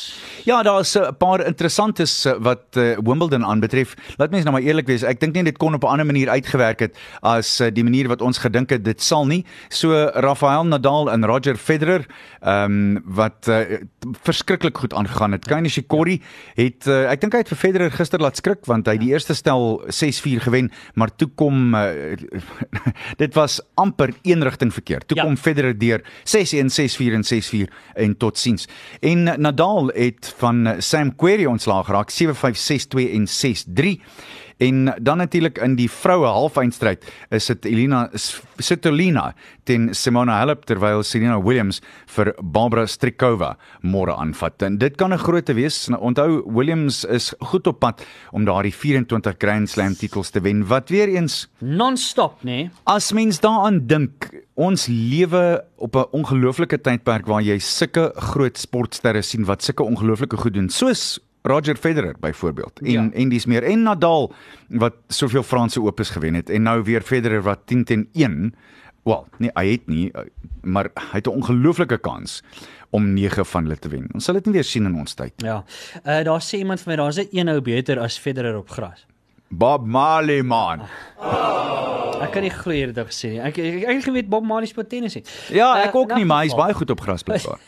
Ja, 0.45 0.61
daar's 0.63 0.95
'n 0.95 1.15
paar 1.17 1.45
interessantes 1.45 2.25
eh, 2.25 2.33
wat 2.39 2.75
uh, 2.77 2.97
Wimbledon 3.03 3.45
aanbetref. 3.45 3.95
Laat 4.17 4.31
mens 4.31 4.43
nou 4.43 4.55
maar 4.55 4.65
eerlik 4.65 4.87
wees, 4.87 5.03
ek 5.03 5.19
dink 5.19 5.33
nie 5.35 5.43
dit 5.43 5.57
kon 5.57 5.73
op 5.73 5.83
'n 5.83 5.87
ander 5.87 6.05
manier 6.05 6.29
uitgewerk 6.29 6.79
het 6.79 6.97
as 7.21 7.61
uh, 7.61 7.69
die 7.71 7.83
manier 7.83 8.07
wat 8.07 8.21
ons 8.21 8.37
gedink 8.37 8.69
het 8.69 8.83
dit 8.83 9.01
sal 9.01 9.25
nie. 9.25 9.45
So 9.69 9.93
Rafael 10.13 10.65
Nadal 10.65 11.11
en 11.11 11.25
Roger 11.25 11.55
Federer, 11.55 12.05
ehm 12.41 12.97
um, 12.97 13.03
wat 13.05 13.47
uh, 13.47 13.81
verskriklik 14.23 14.77
goed 14.77 14.93
aangegaan 14.93 15.31
het. 15.31 15.45
Kei 15.45 15.61
Nishikori 15.61 16.21
het 16.55 16.87
uh, 16.87 17.11
ek 17.11 17.21
dink 17.21 17.33
hy 17.33 17.39
het 17.39 17.49
vir 17.49 17.57
Federer 17.57 17.91
gister 17.91 18.19
laat 18.19 18.37
skrik 18.37 18.65
want 18.65 18.87
hy 18.87 18.97
die 18.97 19.11
eerste 19.13 19.33
stel 19.33 19.81
6-4 19.87 20.43
gewen, 20.47 20.71
maar 20.95 21.15
toe 21.15 21.29
kom 21.35 21.75
uh, 21.75 22.15
dit 23.23 23.33
was 23.37 23.59
amper 23.73 24.13
een 24.21 24.43
rigting 24.43 24.73
verkeerd. 24.73 25.07
Toe 25.07 25.17
Ja. 25.17 25.23
kom 25.23 25.37
Federer 25.37 25.77
deur 25.77 26.01
6-1, 26.23 26.69
6-4 26.69 27.13
en 27.13 27.23
6-4 27.23 27.69
en 27.93 28.17
totsiens. 28.17 28.67
En 28.99 29.27
eh, 29.27 29.37
Nadal 29.37 29.87
het 29.93 30.33
van 30.37 30.67
eh, 30.67 30.75
Sam 30.79 31.15
Querrey 31.15 31.45
ontslaag 31.45 31.85
geraak 31.85 32.11
7-5, 32.11 32.57
6-2 32.57 33.11
en 33.13 33.27
6-3. 33.27 34.01
En 34.57 34.93
dan 35.01 35.17
natuurlik 35.17 35.57
in 35.61 35.75
die 35.77 35.89
vroue 35.91 36.25
halfeindstryd 36.25 37.05
is 37.29 37.45
dit 37.51 37.65
Elina 37.69 38.07
Svitolina 38.13 39.33
teen 39.69 39.91
Simona 39.93 40.39
Halep 40.39 40.65
terwyl 40.65 41.03
Serena 41.05 41.37
Williams 41.41 41.81
vir 42.15 42.33
Barbara 42.41 42.87
Strikova 42.89 43.53
môre 43.85 44.15
aanvat. 44.17 44.61
En 44.65 44.77
dit 44.77 44.95
kan 44.97 45.13
'n 45.13 45.17
grootte 45.17 45.53
wees. 45.53 45.87
Nou, 45.87 46.01
Onthou 46.01 46.43
Williams 46.45 47.05
is 47.05 47.33
goed 47.39 47.67
op 47.67 47.79
pad 47.79 48.05
om 48.31 48.45
daardie 48.45 48.73
24 48.73 49.35
Grand 49.37 49.69
Slam 49.69 49.93
titels 49.93 50.29
te 50.29 50.41
wen 50.41 50.67
wat 50.67 50.89
weer 50.89 51.07
eens 51.07 51.47
Non-stop, 51.59 52.41
nê? 52.41 52.45
Nee? 52.45 52.69
As 52.83 53.11
mens 53.11 53.39
daaraan 53.39 53.87
dink, 53.87 54.29
ons 54.55 54.87
lewe 54.87 55.63
op 55.77 55.95
'n 55.95 56.05
ongelooflike 56.11 56.81
tydperk 56.81 57.25
waar 57.25 57.41
jy 57.41 57.59
sulke 57.59 58.11
groot 58.15 58.57
sportsterre 58.57 59.21
sien 59.21 59.45
wat 59.45 59.63
sulke 59.63 59.83
ongelooflike 59.83 60.37
goed 60.37 60.53
doen, 60.53 60.69
soos 60.69 61.19
Roger 61.47 61.75
Federer 61.75 62.15
byvoorbeeld 62.19 62.79
en 62.83 62.91
Ja. 62.91 63.09
en 63.13 63.29
dis 63.29 63.45
meer 63.45 63.63
en 63.63 63.83
Nadal 63.83 64.33
wat 64.67 64.93
soveel 65.07 65.43
Franse 65.43 65.81
Opens 65.81 66.09
gewen 66.09 66.33
het 66.33 66.49
en 66.49 66.61
nou 66.61 66.83
weer 66.83 67.01
Federer 67.01 67.41
wat 67.41 67.59
10 67.65 67.83
teen 67.83 68.09
1 68.13 68.53
Wel, 69.07 69.27
nee, 69.37 69.49
hy 69.53 69.71
het 69.71 69.85
nie, 69.87 70.11
maar 70.61 70.89
hy 70.93 71.17
het 71.21 71.27
'n 71.27 71.29
ongelooflike 71.39 71.97
kans 71.97 72.43
om 72.89 73.13
9 73.13 73.45
van 73.45 73.63
hulle 73.63 73.77
te 73.79 73.89
wen. 73.89 74.09
Ons 74.13 74.23
sal 74.25 74.33
dit 74.33 74.45
nie 74.45 74.53
weer 74.53 74.63
sien 74.63 74.85
in 74.85 74.95
ons 74.95 75.13
tyd. 75.13 75.31
Ja. 75.37 75.63
Uh 76.05 76.23
daar 76.23 76.41
sê 76.41 76.57
iemand 76.57 76.81
vir 76.81 76.91
my 76.91 76.95
daar's 76.95 77.17
'n 77.17 77.27
een 77.31 77.47
ou 77.49 77.61
beter 77.61 77.99
as 77.99 78.17
Federer 78.19 78.57
op 78.57 78.69
gras. 78.69 79.05
Bob 79.49 79.85
Marley 79.87 80.41
man. 80.43 80.83
Ek 82.17 82.31
kan 82.33 82.41
nie 82.43 82.51
glo 82.51 82.73
jy 82.73 82.87
het 82.87 82.95
dit 82.97 83.09
gesê 83.11 83.29
nie. 83.35 83.39
Ek 83.45 83.57
ek 83.61 83.75
ek 83.85 83.99
het 83.99 84.05
geweet 84.07 84.29
Bob 84.31 84.45
Marley 84.47 84.67
speel 84.69 84.87
tennis 84.89 85.15
nie. 85.15 85.23
Ja, 85.55 85.69
ek 85.85 85.95
ook 85.95 86.11
in 86.15 86.21
nie, 86.21 86.27
maar 86.27 86.43
hy's 86.43 86.55
baie 86.57 86.73
goed 86.75 86.89
op 86.91 87.03
gras 87.05 87.23
blykbaar. 87.23 87.61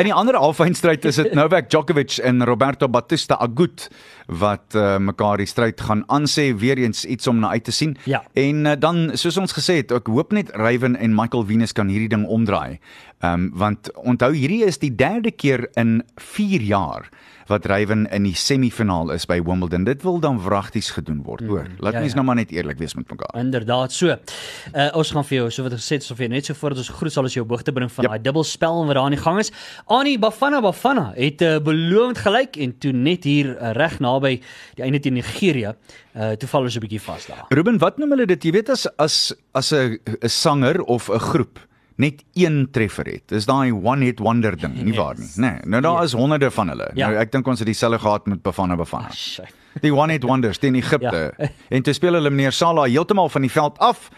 In 0.00 0.08
die 0.10 0.14
ander 0.14 0.36
halfeindstryd 0.36 1.06
is 1.08 1.20
dit 1.22 1.32
Novak 1.38 1.70
Djokovic 1.70 2.18
en 2.26 2.44
Roberto 2.48 2.88
Bautista 2.90 3.38
Agut 3.40 3.86
wat 4.28 4.76
uh, 4.76 4.98
mekaar 5.00 5.40
die 5.40 5.48
stryd 5.48 5.80
gaan 5.80 6.02
aansê 6.12 6.50
weer 6.58 6.80
eens 6.82 7.04
iets 7.08 7.30
om 7.30 7.38
na 7.40 7.54
uit 7.54 7.64
te 7.64 7.72
sien. 7.72 7.96
Ja. 8.10 8.24
En 8.36 8.66
uh, 8.66 8.74
dan 8.76 9.14
soos 9.16 9.38
ons 9.40 9.54
gesê 9.56 9.78
het, 9.80 9.94
ek 9.94 10.10
hoop 10.12 10.34
net 10.36 10.52
Ryan 10.58 10.98
en 10.98 11.14
Michael 11.16 11.46
Venus 11.48 11.72
kan 11.72 11.88
hierdie 11.88 12.10
ding 12.12 12.26
omdraai. 12.26 12.80
Ehm 13.20 13.32
um, 13.32 13.50
want 13.58 13.90
onthou 14.06 14.30
hierdie 14.34 14.64
is 14.64 14.78
die 14.78 14.94
derde 14.94 15.30
keer 15.30 15.68
in 15.74 16.02
4 16.16 16.60
jaar 16.62 17.08
wat 17.48 17.64
Ryan 17.66 18.06
in 18.12 18.26
die 18.28 18.34
semifinaal 18.36 19.10
is 19.14 19.24
by 19.26 19.38
Wimbledon. 19.42 19.84
Dit 19.84 20.02
wil 20.04 20.18
dan 20.20 20.36
wragties 20.44 20.90
gedoen 20.92 21.22
word, 21.24 21.40
hoor. 21.48 21.66
Laat 21.80 21.92
ja, 21.96 22.00
mens 22.04 22.12
ja. 22.12 22.18
nou 22.20 22.24
maar 22.28 22.36
net 22.36 22.50
eerlik 22.52 22.78
wees 22.78 22.94
met 22.94 23.08
mekaar. 23.10 23.32
Inderdaad 23.40 23.92
so. 23.92 24.12
Uh 24.12 24.88
ons 24.94 25.10
gaan 25.10 25.24
vir 25.24 25.36
jou 25.38 25.50
so 25.50 25.62
wat 25.64 25.72
gesê 25.72 25.96
het, 25.98 26.04
Sofie, 26.04 26.28
net 26.28 26.44
so 26.46 26.54
voordat 26.54 26.78
ons 26.84 26.88
groet 27.00 27.12
sal 27.12 27.24
ons 27.24 27.34
jou 27.34 27.44
op 27.46 27.50
hoogte 27.56 27.72
bring 27.72 27.90
van 27.92 28.04
Ja. 28.04 28.10
daai 28.10 28.22
dubbelspel 28.22 28.84
wat 28.86 28.94
daar 28.94 29.04
aan 29.04 29.16
die 29.16 29.22
gang 29.22 29.38
is. 29.40 29.50
Ani 29.86 30.18
Bafana 30.18 30.60
Bafana 30.60 31.12
het 31.16 31.42
uh, 31.42 31.58
beloond 31.58 32.18
gelyk 32.18 32.56
en 32.56 32.78
toe 32.78 32.92
net 32.92 33.24
hier 33.24 33.56
uh, 33.56 33.72
reg 33.72 33.98
naby 34.00 34.40
die 34.76 34.84
einde 34.84 35.00
teen 35.00 35.14
Nigerië, 35.18 35.72
uh 36.14 36.32
toe 36.36 36.48
val 36.48 36.62
ons 36.68 36.76
'n 36.76 36.80
bietjie 36.84 37.00
vas 37.00 37.26
daar. 37.26 37.46
Ruben, 37.48 37.78
wat 37.78 37.98
noem 37.98 38.10
hulle 38.10 38.26
dit? 38.26 38.44
Jy 38.44 38.52
weet 38.52 38.70
as 38.70 38.86
as 38.98 39.32
as 39.54 39.72
'n 39.72 39.98
'n 40.22 40.28
sanger 40.28 40.82
of 40.82 41.08
'n 41.08 41.18
groep 41.18 41.58
net 41.98 42.22
een 42.38 42.68
treffer 42.70 43.08
het. 43.10 43.24
Dis 43.32 43.46
daai 43.48 43.72
one 43.74 44.06
hit 44.06 44.20
wonder 44.22 44.54
ding, 44.56 44.76
nie 44.86 44.94
waar 44.96 45.18
nie? 45.18 45.28
Nee, 45.42 45.64
nou 45.66 45.82
daar 45.82 46.04
is 46.06 46.14
honderde 46.14 46.50
van 46.54 46.70
hulle. 46.72 46.90
Ja. 46.94 47.08
Nou 47.08 47.18
ek 47.22 47.32
dink 47.34 47.46
ons 47.50 47.58
het 47.58 47.66
dieselfde 47.66 47.98
gehad 47.98 48.26
met 48.30 48.42
Bafana 48.42 48.76
Bafana. 48.78 49.10
Shit. 49.14 49.54
Die 49.82 49.92
one 49.94 50.14
hit 50.14 50.26
wonders 50.26 50.58
teen 50.58 50.78
Egipte. 50.78 51.24
Ja. 51.36 51.48
En 51.68 51.82
toe 51.82 51.94
speel 51.94 52.18
hulle 52.18 52.30
meneer 52.30 52.54
Salah 52.54 52.86
heeltemal 52.86 53.28
van 53.28 53.46
die 53.46 53.50
veld 53.52 53.78
af 53.78 54.08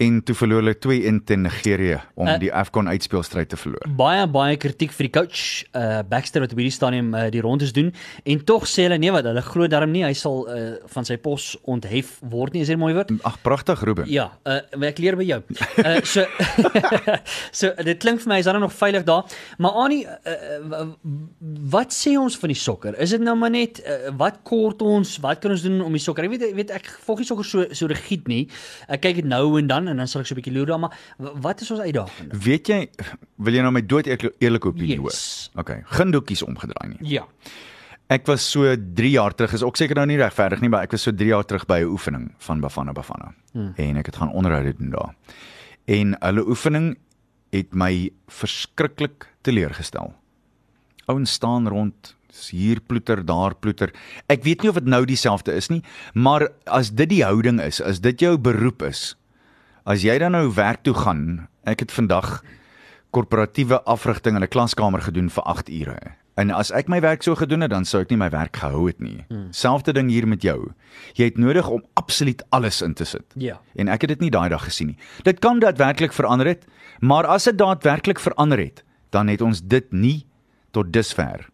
en 0.00 0.20
toe 0.24 0.34
verloor 0.36 0.62
hulle 0.62 0.76
2-1 0.76 1.20
teen 1.28 1.42
Nigerië 1.44 2.00
om 2.14 2.28
Uh, 2.30 2.36
die 2.38 2.50
AFCON 2.54 2.88
uitspelstryd 2.88 3.48
te 3.50 3.56
verloor. 3.58 3.84
Baie 3.98 4.22
baie 4.30 4.56
kritiek 4.60 4.92
vir 4.94 5.08
die 5.08 5.12
coach 5.12 5.40
uh 5.76 6.00
Baxter 6.10 6.44
wat 6.44 6.52
op 6.54 6.60
hierdie 6.60 6.74
stadium 6.74 7.10
uh, 7.14 7.26
die 7.32 7.42
rondes 7.42 7.72
doen 7.74 7.90
en 8.24 8.42
tog 8.46 8.68
sê 8.70 8.86
hulle 8.86 9.00
nee 9.02 9.12
wat 9.12 9.26
hulle 9.26 9.42
glo 9.44 9.66
darm 9.70 9.90
nie 9.92 10.04
hy 10.06 10.12
sal 10.16 10.44
uh, 10.48 10.76
van 10.92 11.08
sy 11.08 11.16
pos 11.20 11.52
onthef 11.68 12.12
word 12.32 12.54
nie 12.54 12.62
is 12.64 12.70
dit 12.70 12.78
mooi 12.80 12.92
woord 12.94 13.10
Ag 13.26 13.40
pragtig 13.44 13.82
Ruben. 13.84 14.08
Ja, 14.10 14.28
uh 14.48 14.60
ek 14.90 15.00
leer 15.02 15.18
by 15.18 15.26
jou. 15.26 15.40
Uh 15.82 15.96
so 16.06 16.24
so 17.60 17.72
dit 17.84 18.00
klink 18.00 18.22
vir 18.24 18.32
my 18.32 18.38
is 18.40 18.48
dan 18.48 18.60
nog 18.62 18.72
veilig 18.76 19.04
daar. 19.08 19.26
Maar 19.58 19.76
Annie, 19.84 20.04
uh, 20.06 20.84
wat 21.72 21.94
sê 21.94 22.14
ons 22.18 22.36
van 22.40 22.52
die 22.52 22.58
sokker? 22.58 22.96
Is 23.00 23.12
dit 23.14 23.22
nou 23.24 23.36
maar 23.38 23.52
net 23.52 23.82
uh, 23.84 24.12
wat 24.20 24.40
kort 24.46 24.82
ons, 24.86 25.16
wat 25.24 25.42
kan 25.42 25.54
ons 25.54 25.64
doen 25.66 25.80
om 25.84 25.96
die 25.96 26.02
sokker? 26.02 26.26
Ek 26.26 26.34
weet 26.36 26.46
ek 26.50 26.56
weet 26.58 26.74
ek 26.78 26.90
volg 27.06 27.22
nie 27.22 27.28
sokker 27.28 27.48
so 27.48 27.66
so 27.76 27.90
rigied 27.90 28.28
nie. 28.30 28.42
Ek 28.88 29.02
kyk 29.04 29.22
dit 29.22 29.28
nou 29.28 29.58
en 29.60 29.70
dan 29.70 29.89
en 29.90 29.96
dan 29.96 30.08
sal 30.08 30.20
ek 30.22 30.26
so 30.26 30.34
'n 30.34 30.40
bietjie 30.40 30.52
loer 30.54 30.66
daar, 30.66 30.78
maar 30.80 30.94
wat 31.18 31.60
is 31.60 31.70
ons 31.70 31.80
uitdaging? 31.80 32.32
Weet 32.44 32.66
jy 32.68 32.88
wil 33.36 33.54
jy 33.54 33.60
nou 33.62 33.72
my 33.72 33.82
dood 33.86 34.06
eerlik- 34.06 34.34
eerlike 34.40 34.68
opinie 34.68 34.96
hoor? 34.98 35.10
Yes. 35.10 35.50
Okay, 35.56 35.82
gindoekies 35.84 36.42
omgedraai 36.42 36.88
nie. 36.88 37.10
Ja. 37.10 37.26
Ek 38.08 38.26
was 38.26 38.42
so 38.50 38.74
3 38.94 39.10
jaar 39.10 39.34
terug, 39.34 39.52
is 39.52 39.62
ook 39.62 39.76
seker 39.76 39.94
nou 39.94 40.06
nie 40.06 40.16
regverdig 40.16 40.60
nie, 40.60 40.68
maar 40.68 40.82
ek 40.82 40.90
was 40.92 41.02
so 41.02 41.12
3 41.12 41.28
jaar 41.28 41.44
terug 41.44 41.66
by 41.66 41.80
'n 41.80 41.90
oefening 41.90 42.34
van 42.38 42.60
Bafana 42.60 42.92
Bafana. 42.92 43.34
Hmm. 43.52 43.72
En 43.76 43.96
ek 43.96 44.06
het 44.06 44.16
gaan 44.16 44.32
onderhoude 44.32 44.74
doen 44.78 44.90
daar. 44.90 45.14
En 45.86 46.16
hulle 46.20 46.46
oefening 46.48 46.96
het 47.52 47.72
my 47.74 48.10
verskriklik 48.28 49.26
teleurgestel. 49.42 50.12
Ouens 51.06 51.32
staan 51.32 51.68
rond, 51.68 52.16
hier 52.50 52.80
ploeter, 52.80 53.24
daar 53.26 53.54
ploeter. 53.54 53.90
Ek 54.28 54.42
weet 54.44 54.62
nie 54.62 54.70
of 54.70 54.74
dit 54.78 54.86
nou 54.86 55.04
dieselfde 55.04 55.52
is 55.54 55.68
nie, 55.68 55.82
maar 56.14 56.48
as 56.66 56.90
dit 56.90 57.08
die 57.08 57.22
houding 57.24 57.60
is, 57.60 57.80
as 57.82 58.00
dit 58.00 58.20
jou 58.20 58.36
beroep 58.38 58.82
is, 58.82 59.14
as 59.84 60.02
jy 60.02 60.18
dan 60.18 60.32
nou 60.32 60.48
werk 60.54 60.82
toe 60.82 60.94
gaan, 60.94 61.48
ek 61.64 61.80
het 61.86 61.92
vandag 61.92 62.40
korporatiewe 63.10 63.82
afrigting 63.84 64.36
in 64.36 64.42
'n 64.42 64.48
klaskamer 64.48 65.02
gedoen 65.02 65.30
vir 65.30 65.44
8 65.44 65.68
ure. 65.68 65.98
En 66.34 66.50
as 66.50 66.70
ek 66.70 66.88
my 66.88 67.00
werk 67.00 67.22
so 67.22 67.34
gedoen 67.34 67.60
het, 67.60 67.70
dan 67.70 67.84
sou 67.84 68.00
ek 68.02 68.10
nie 68.10 68.16
my 68.16 68.30
werk 68.30 68.56
gehou 68.56 68.86
het 68.86 69.00
nie. 69.00 69.24
Hmm. 69.28 69.48
Selfde 69.50 69.92
ding 69.92 70.08
hier 70.10 70.28
met 70.28 70.42
jou. 70.42 70.72
Jy 71.14 71.24
het 71.24 71.38
nodig 71.38 71.68
om 71.68 71.84
absoluut 71.94 72.42
alles 72.50 72.82
in 72.82 72.94
te 72.94 73.04
sit. 73.04 73.24
Ja. 73.34 73.60
En 73.74 73.88
ek 73.88 74.00
het 74.00 74.08
dit 74.08 74.20
nie 74.20 74.30
daai 74.30 74.48
dag 74.48 74.64
gesien 74.64 74.86
nie. 74.86 74.98
Dit 75.22 75.38
kan 75.38 75.60
daadwerklik 75.60 76.12
verander 76.12 76.46
het, 76.46 76.64
maar 77.00 77.26
as 77.26 77.44
dit 77.44 77.58
daadwerklik 77.58 78.18
verander 78.18 78.58
het, 78.58 78.84
dan 79.10 79.28
het 79.28 79.40
ons 79.40 79.60
dit 79.60 79.92
nie 79.92 80.26
tot 80.70 80.92
dusver 80.92 81.48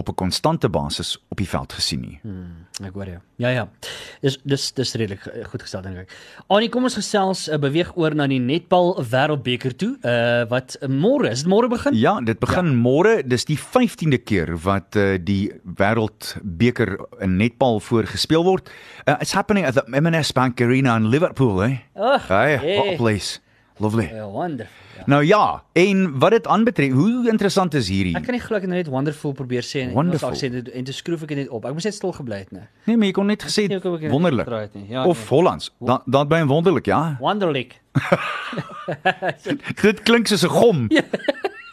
op 0.00 0.08
'n 0.08 0.14
konstante 0.16 0.68
basis 0.68 1.18
op 1.28 1.36
die 1.38 1.48
veld 1.48 1.72
gesien 1.72 2.00
nie. 2.00 2.18
Hmm, 2.22 2.66
ek 2.84 2.94
hoor 2.94 3.06
jou. 3.06 3.18
Ja 3.36 3.48
ja. 3.48 3.68
Dis 4.22 4.38
dis 4.44 4.72
dis 4.72 4.94
redelik 4.94 5.26
eh, 5.26 5.44
goed 5.44 5.62
gestel 5.62 5.82
dink 5.82 5.96
ek. 6.04 6.10
Annie, 6.48 6.68
kom 6.68 6.84
ons 6.84 6.94
gesels 6.96 7.48
uh, 7.48 7.56
beweeg 7.60 7.92
oor 7.96 8.14
na 8.14 8.26
die 8.26 8.40
netbal 8.40 8.96
wêreldbeker 9.04 9.76
toe. 9.76 9.96
Uh 10.02 10.48
wat 10.50 10.76
môre, 10.88 11.30
is 11.30 11.42
dit 11.44 11.50
môre 11.52 11.68
begin? 11.68 11.94
Ja, 11.94 12.20
dit 12.20 12.38
begin 12.40 12.66
ja. 12.66 12.72
môre, 12.72 13.22
dis 13.26 13.44
die 13.44 13.58
15de 13.58 14.18
keer 14.24 14.56
wat 14.64 14.96
uh, 14.96 15.18
die 15.20 15.52
wêreldbeker 15.64 16.98
in 17.20 17.36
netbal 17.36 17.80
voorgespeel 17.80 18.44
word. 18.44 18.70
Uh, 19.06 19.16
it's 19.20 19.32
happening 19.32 19.66
at 19.66 19.74
the 19.74 19.84
M&S 20.00 20.32
Bank 20.32 20.60
Arena 20.60 20.96
in 20.96 21.08
Liverpool, 21.10 21.62
eh? 21.62 21.78
Ag, 21.94 22.28
Hey, 22.28 22.56
hey. 22.56 22.76
what 22.76 22.94
a 22.94 22.96
place. 22.96 23.40
Lovely. 23.80 24.10
Ja, 24.12 24.26
wonderful. 24.28 24.76
Ja. 24.96 25.02
Nou 25.06 25.24
ja, 25.24 25.62
en 25.72 26.18
wat 26.18 26.30
dit 26.30 26.46
aanbetref, 26.46 26.92
hoe 26.92 27.28
interessant 27.30 27.74
is 27.74 27.88
hierdie? 27.88 28.12
Ek 28.18 28.26
kan 28.26 28.36
nie 28.36 28.42
glo 28.42 28.58
ek 28.58 28.66
het 28.66 28.72
net 28.72 28.90
wonderful 28.92 29.32
probeer 29.32 29.64
sê 29.64 29.86
en 29.86 29.94
Wonderful. 29.96 30.28
Engels 30.28 30.42
aksent 30.44 30.68
en 30.68 30.84
toe 30.84 30.94
skroef 30.94 31.24
ek 31.24 31.32
dit 31.32 31.40
net 31.40 31.48
op. 31.48 31.64
Ek 31.64 31.72
moes 31.78 31.88
net 31.88 31.96
stil 31.96 32.12
gebly 32.12 32.42
het, 32.42 32.52
nee. 32.52 32.66
Nee, 32.84 32.98
maar 33.00 33.08
jy 33.08 33.14
kon 33.16 33.32
net 33.32 33.46
gesê 33.48 33.64
nie 33.72 33.80
wonderlik 33.80 34.44
gedraai 34.44 34.66
het 34.66 34.76
nie. 34.76 34.84
Ja, 34.92 35.06
of 35.08 35.16
nee. 35.16 35.30
Hollands. 35.32 35.70
Dan 35.80 36.04
dan 36.04 36.28
by 36.28 36.42
wonderlik, 36.52 36.92
ja. 36.92 37.00
Wonderlik. 37.20 37.80
Dit 39.82 40.04
klink 40.04 40.28
soos 40.28 40.44
'n 40.44 40.52
gom. 40.60 40.86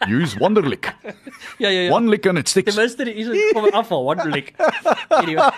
Use 0.06 0.38
wonderlik. 0.40 0.94
Ja, 1.58 1.70
ja, 1.70 1.80
ja. 1.82 1.90
Wonderlik 1.90 2.26
en 2.26 2.38
it 2.38 2.50
sticks. 2.50 2.74
Ten 2.76 2.84
minste 2.84 3.04
die 3.04 3.14
is 3.14 3.52
kom 3.54 3.66
afval, 3.74 4.04
wonderlik. 4.04 4.54
Anyway. 5.10 5.50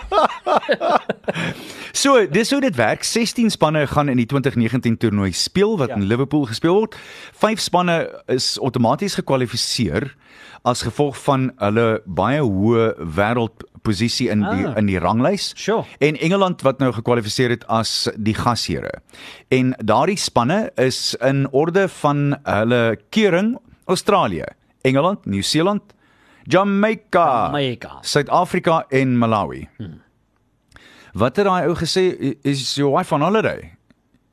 So, 1.92 2.26
dis 2.30 2.50
hoe 2.50 2.60
dit 2.62 2.76
werk. 2.78 3.02
16 3.04 3.50
spanne 3.50 3.82
gaan 3.90 4.08
in 4.08 4.16
die 4.16 4.26
2019 4.26 4.96
toernooi 5.02 5.32
speel 5.32 5.76
wat 5.78 5.88
Ja. 5.88 5.94
in 5.94 6.02
Liverpool 6.06 6.44
gespeel 6.46 6.74
word. 6.74 6.96
5 7.34 7.60
spanne 7.60 8.22
is 8.26 8.58
outomaties 8.60 9.14
gekwalifiseer 9.18 10.14
as 10.64 10.82
gevolg 10.82 11.16
van 11.24 11.50
hulle 11.58 12.00
baie 12.06 12.40
hoë 12.40 12.94
wêreldposisie 13.16 14.28
in 14.30 14.40
die 14.44 14.66
Ah. 14.68 14.76
in 14.76 14.86
die 14.86 14.98
ranglys. 14.98 15.52
Sure. 15.56 15.84
En 15.98 16.16
Engeland 16.16 16.62
wat 16.62 16.78
nou 16.78 16.92
gekwalifiseer 16.92 17.50
het 17.50 17.66
as 17.66 18.08
die 18.16 18.34
gasheere. 18.34 19.00
En 19.48 19.74
daardie 19.84 20.16
spanne 20.18 20.70
is 20.76 21.14
in 21.20 21.48
orde 21.52 21.88
van 21.88 22.36
hulle 22.44 22.98
keuring 23.10 23.58
Australië, 23.84 24.44
Engeland, 24.82 25.24
Nieu-Seeland, 25.24 25.82
Jamaica, 26.42 27.44
Jamaica. 27.46 27.98
Suid-Afrika 28.00 28.84
en 28.88 29.18
Malawi. 29.18 29.68
Hmm. 29.76 30.02
Wat 31.12 31.36
het 31.36 31.44
daai 31.44 31.66
ou 31.66 31.74
gesê 31.74 32.00
"I- 32.20 32.38
is 32.42 32.74
your 32.74 32.96
wife 32.96 33.14
on 33.14 33.20
holiday? 33.20 33.74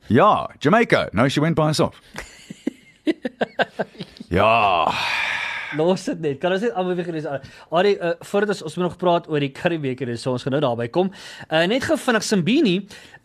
Ja, 0.08 0.50
Jamaica. 0.60 1.08
No, 1.12 1.28
she 1.28 1.40
went 1.42 1.56
by 1.56 1.64
herself. 1.64 2.00
ja, 4.30 4.92
Los 5.76 6.06
dit 6.08 6.20
net. 6.24 6.38
Kan 6.40 6.54
ons 6.56 6.64
net 6.64 6.76
aanbeweeg 6.78 7.10
is. 7.20 7.28
Arie, 7.76 7.96
uh, 8.00 8.14
voordat 8.30 8.54
ons 8.56 8.64
ons 8.68 8.78
moet 8.78 8.86
nog 8.88 8.98
praat 9.02 9.28
oor 9.28 9.44
die 9.44 9.52
Currybeker, 9.52 10.14
so 10.20 10.32
ons 10.36 10.46
gaan 10.46 10.56
nou 10.56 10.62
daarby 10.64 10.88
kom. 10.94 11.12
Uh 11.50 11.66
net 11.68 11.84
gou 11.88 11.98
vinnig 12.00 12.24
Simbini 12.24 12.76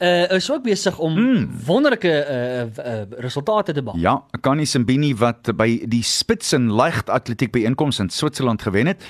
uh 0.02 0.36
is 0.36 0.48
ook 0.50 0.64
besig 0.66 0.98
om 0.98 1.14
mm. 1.14 1.44
wonderlike 1.66 2.10
uh, 2.10 2.64
uh 2.66 3.20
resultate 3.22 3.72
te 3.72 3.82
behaal. 3.82 4.00
ja, 4.00 4.40
Kani 4.40 4.66
Simbini 4.66 5.12
wat 5.18 5.52
by 5.56 5.68
die 5.86 6.02
spits 6.06 6.52
en 6.56 6.70
ligt 6.74 7.10
atletiek 7.10 7.52
byeenkoms 7.54 8.00
in 8.02 8.10
Switserland 8.10 8.62
gewen 8.62 8.90
het. 8.90 9.04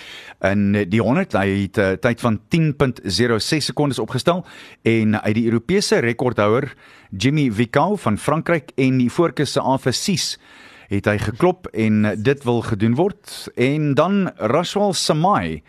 In 0.44 0.72
die 0.90 1.00
100 1.00 1.32
hy 1.38 1.46
het 1.62 1.78
'n 1.78 1.98
tyd 2.00 2.20
van 2.20 2.40
10.06 2.48 3.70
sekondes 3.72 3.98
opgestel 3.98 4.44
en 4.82 5.22
uit 5.22 5.34
die 5.34 5.46
Europese 5.46 5.98
rekordhouer 5.98 6.72
Jimmy 7.10 7.50
Vicau 7.52 7.96
van 7.98 8.18
Frankryk 8.18 8.72
en 8.76 8.98
die 8.98 9.10
voorkus 9.10 9.52
se 9.52 9.60
Afasis 9.60 10.38
het 10.92 11.08
hy 11.08 11.16
geklop 11.22 11.66
en 11.72 12.04
dit 12.20 12.44
wil 12.44 12.60
gedoen 12.66 12.94
word 12.98 13.48
en 13.56 13.94
dan 13.96 14.30
Rashwal 14.36 14.92
Samai 14.92 15.62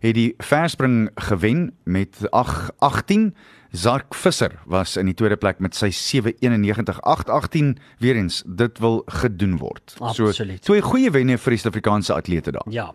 het 0.00 0.16
die 0.16 0.32
verspring 0.40 1.10
gewen 1.20 1.70
met 1.84 2.16
818 2.30 3.34
Zark 3.70 4.14
Visser 4.14 4.56
was 4.66 4.96
in 4.96 5.06
die 5.06 5.14
tweede 5.14 5.36
plek 5.38 5.60
met 5.62 5.76
sy 5.78 5.92
791.818 5.94 7.76
weer 8.02 8.16
eens 8.18 8.42
dit 8.46 8.78
wil 8.82 9.02
gedoen 9.06 9.58
word. 9.60 9.94
Absoluut. 9.98 10.34
So 10.34 10.72
twee 10.72 10.82
goeie 10.82 11.10
wenne 11.14 11.38
vir 11.38 11.54
die 11.54 11.60
Suid-Afrikaanse 11.62 12.16
atlete 12.16 12.56
daar. 12.56 12.66
Ja. 12.72 12.88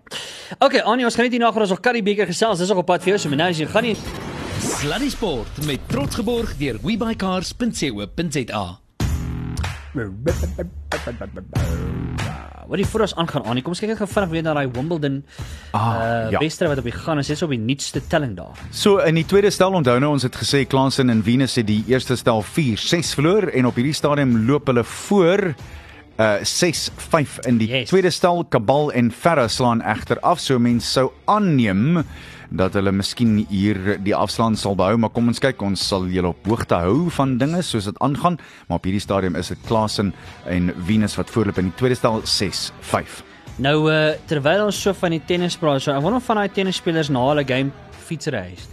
Okay, 0.59 0.81
Annie, 0.83 1.05
ons 1.07 1.15
gaan 1.15 1.29
net 1.29 1.37
hier 1.37 1.45
na 1.45 1.53
gaan 1.55 1.63
ons 1.63 1.75
nog 1.77 1.83
Currybeker 1.85 2.27
gesels. 2.27 2.59
Dis 2.59 2.73
nog 2.73 2.83
op 2.83 2.89
pad 2.91 3.05
vir 3.05 3.15
jou, 3.15 3.21
so 3.23 3.31
nou 3.31 3.49
as 3.53 3.61
jy 3.61 3.69
gaan 3.71 3.87
nie 3.87 3.95
Sluddy 4.65 5.09
Sport 5.13 5.63
met 5.69 5.79
trots 5.87 6.19
geborg 6.19 6.57
deur 6.59 6.81
webycars.co.za. 6.83 8.65
Wat 12.65 12.79
die 12.81 12.86
voor 12.89 13.03
ons 13.05 13.13
aangaan 13.21 13.43
Annie, 13.45 13.62
kom 13.63 13.75
ons 13.75 13.81
kyk 13.84 13.91
net 13.93 13.99
gou 14.01 14.08
vinnig 14.10 14.31
weer 14.34 14.43
na 14.47 14.53
daai 14.58 14.65
Wimbledon 14.73 15.19
Ah, 15.75 15.84
uh 15.86 16.31
ja. 16.34 16.39
wedstryd 16.41 16.71
wat 16.71 16.81
op 16.81 16.88
die 16.89 16.95
gaan 16.95 17.19
is. 17.21 17.27
Dis 17.29 17.43
op 17.45 17.51
die 17.53 17.60
nuutste 17.62 18.01
telling 18.10 18.34
daar. 18.38 18.58
So 18.73 18.97
in 19.05 19.15
die 19.19 19.25
tweede 19.29 19.51
stel 19.53 19.75
onthou 19.77 19.99
nou 20.01 20.12
ons 20.15 20.25
het 20.25 20.36
gesê 20.39 20.63
Klasen 20.67 21.10
en 21.13 21.21
Venus 21.23 21.55
het 21.60 21.67
die 21.69 21.84
eerste 21.88 22.15
stel 22.17 22.41
4-6 22.43 23.13
verloor 23.19 23.51
en 23.53 23.69
op 23.69 23.75
hierdie 23.77 23.93
stadium 23.93 24.45
loop 24.49 24.67
hulle 24.71 24.84
voor 24.84 25.51
uh 26.17 26.36
6-5 26.41 27.39
in 27.49 27.58
die 27.60 27.67
Yes. 27.69 27.89
tweede 27.91 28.10
stel 28.10 28.45
Kabal 28.49 28.91
en 28.95 29.12
Ferra 29.12 29.47
slaan 29.47 29.81
egter 29.84 30.19
af 30.23 30.39
so 30.39 30.58
mense 30.60 30.88
sou 30.89 31.12
aanneem 31.25 32.03
dat 32.51 32.73
hulle 32.73 32.91
miskien 32.91 33.45
hier 33.49 33.97
die 34.03 34.15
afstand 34.15 34.60
sal 34.60 34.75
behou 34.75 34.97
maar 34.97 35.10
kom 35.10 35.27
ons 35.27 35.39
kyk 35.39 35.62
ons 35.62 35.88
sal 35.88 36.05
julle 36.08 36.27
op 36.34 36.45
hoogte 36.47 36.75
hou 36.75 37.10
van 37.10 37.38
dinge 37.38 37.62
soos 37.63 37.86
dit 37.86 37.99
aangaan 37.99 38.38
maar 38.67 38.77
op 38.77 38.84
hierdie 38.86 39.01
stadium 39.01 39.36
is 39.36 39.47
dit 39.53 39.60
Klasen 39.67 40.13
en 40.45 40.73
Venus 40.88 41.15
wat 41.17 41.29
voorloop 41.29 41.58
in 41.58 41.71
die 41.71 41.77
tweede 41.79 41.95
stel 41.95 42.21
6-5 42.21 43.23
Nou 43.58 43.89
uh 43.91 44.13
terwyl 44.27 44.65
ons 44.65 44.75
so 44.84 44.91
van 44.93 45.13
die 45.15 45.21
tennis 45.23 45.55
praat, 45.55 45.79
so 45.81 45.91
ek 45.93 46.01
wonder 46.03 46.17
of 46.19 46.25
van 46.27 46.41
daai 46.41 46.49
tennisspelers 46.51 47.08
na 47.10 47.21
hulle 47.29 47.45
game 47.47 47.71
fietsry 48.08 48.49
is. 48.51 48.65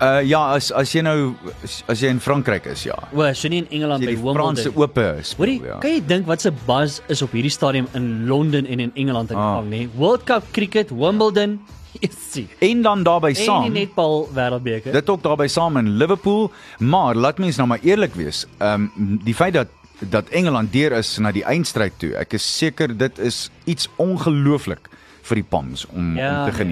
Uh 0.00 0.20
ja 0.24 0.38
as 0.54 0.70
as 0.72 0.92
jy 0.94 1.02
nou 1.02 1.34
as, 1.66 1.98
jy 2.00 2.08
in 2.08 2.20
Frankryk 2.22 2.68
is 2.70 2.84
ja 2.86 2.94
O, 3.12 3.26
so 3.34 3.48
nie 3.52 3.58
in 3.64 3.66
Engeland 3.74 4.06
by 4.06 4.14
die 4.14 4.22
Franse 4.22 4.70
Wimbledon. 4.70 4.82
ope 4.84 5.08
Hoorie, 5.10 5.24
speel 5.58 5.66
ja 5.72 5.80
kan 5.82 5.90
jy 5.96 6.00
dink 6.06 6.26
wat 6.30 6.40
se 6.46 6.52
buzz 6.68 7.00
is 7.12 7.20
op 7.26 7.34
hierdie 7.36 7.50
stadium 7.52 7.88
in 7.98 8.06
Londen 8.30 8.64
en 8.70 8.80
in 8.86 8.92
Engeland 8.94 9.34
aan 9.34 9.36
die 9.36 9.44
Ah. 9.44 9.56
gang, 9.58 9.68
nê? 9.74 9.82
World 9.98 10.24
Cup 10.24 10.46
cricket, 10.52 10.90
Wimbledon, 10.94 11.58
isie. 11.98 12.48
en 12.58 12.82
dan 12.82 13.02
daarbey 13.02 13.30
En 13.30 13.44
saam 13.44 13.62
die 13.62 13.80
netbal 13.86 14.28
wêreldbeker. 14.34 14.92
Dit 14.92 15.10
ook 15.10 15.22
daarbey 15.22 15.48
saam 15.48 15.76
in 15.76 15.96
Liverpool, 15.96 16.50
maar 16.78 17.14
laat 17.14 17.38
mens 17.38 17.56
nou 17.56 17.68
maar 17.68 17.82
eerlik 17.82 18.14
wees. 18.14 18.46
Ehm 18.58 18.88
um, 18.96 19.20
die 19.24 19.34
feit 19.34 19.54
dat 19.54 19.68
dat 20.00 20.28
Engeland 20.28 20.72
deur 20.72 20.92
is 20.92 21.18
na 21.18 21.32
die 21.32 21.44
eindstryd 21.44 21.92
toe. 22.00 22.14
Ek 22.16 22.32
is 22.32 22.56
seker 22.56 22.96
dit 22.96 23.18
is 23.18 23.50
iets 23.64 23.88
ongelooflik 23.96 24.88
vir 25.28 25.42
die 25.42 25.44
Palms 25.44 25.86
om 25.92 26.16
Ja, 26.16 26.30
om 26.30 26.50
te 26.50 26.56
nee. 26.64 26.66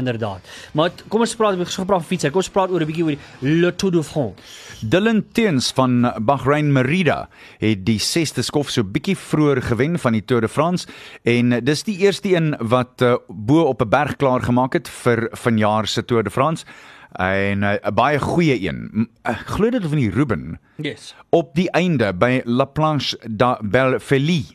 Inderdaad. 0.00 0.48
Maar 0.72 0.90
kom 1.12 1.20
ons 1.20 1.34
praat 1.36 1.58
ons 1.60 1.74
gepraat 1.82 2.00
van 2.00 2.08
fiets. 2.08 2.24
Kom 2.32 2.40
ons 2.40 2.48
praat 2.54 2.70
oor 2.72 2.80
'n 2.80 2.86
bietjie 2.88 3.04
oor 3.04 3.16
die 3.16 3.48
Le 3.60 3.70
Tour 3.76 3.92
de 3.92 4.02
France. 4.02 4.34
Dylan 4.82 5.24
Teens 5.32 5.72
van 5.76 6.12
Bahrain 6.24 6.72
Merida 6.72 7.28
het 7.60 7.84
die 7.84 7.98
6ste 8.00 8.42
skof 8.42 8.70
so 8.70 8.82
bietjie 8.84 9.16
vroeër 9.16 9.60
gewen 9.62 9.98
van 9.98 10.12
die 10.16 10.24
Tour 10.24 10.40
de 10.40 10.48
France 10.48 10.86
en 11.24 11.64
dis 11.64 11.82
die 11.84 11.98
eerste 11.98 12.32
een 12.34 12.54
wat 12.60 13.02
uh, 13.02 13.14
bo 13.28 13.62
op 13.68 13.82
'n 13.82 13.88
berg 13.88 14.16
klaar 14.16 14.40
gemaak 14.42 14.72
het 14.72 14.88
vir 14.88 15.28
vanjaar 15.32 15.86
se 15.86 16.04
Tour 16.04 16.22
de 16.24 16.30
France 16.30 16.64
en 17.12 17.62
uh, 17.62 17.74
'n 17.84 17.94
baie 17.94 18.18
goeie 18.18 18.56
een. 18.68 19.08
Glo 19.46 19.70
dit 19.70 19.82
van 19.82 19.98
die 19.98 20.10
Ruben 20.10 20.58
Yes. 20.76 21.14
op 21.30 21.54
die 21.54 21.70
einde 21.70 22.14
by 22.14 22.40
La 22.44 22.64
Planche 22.64 23.18
da 23.28 23.58
Belfeli 23.62 24.46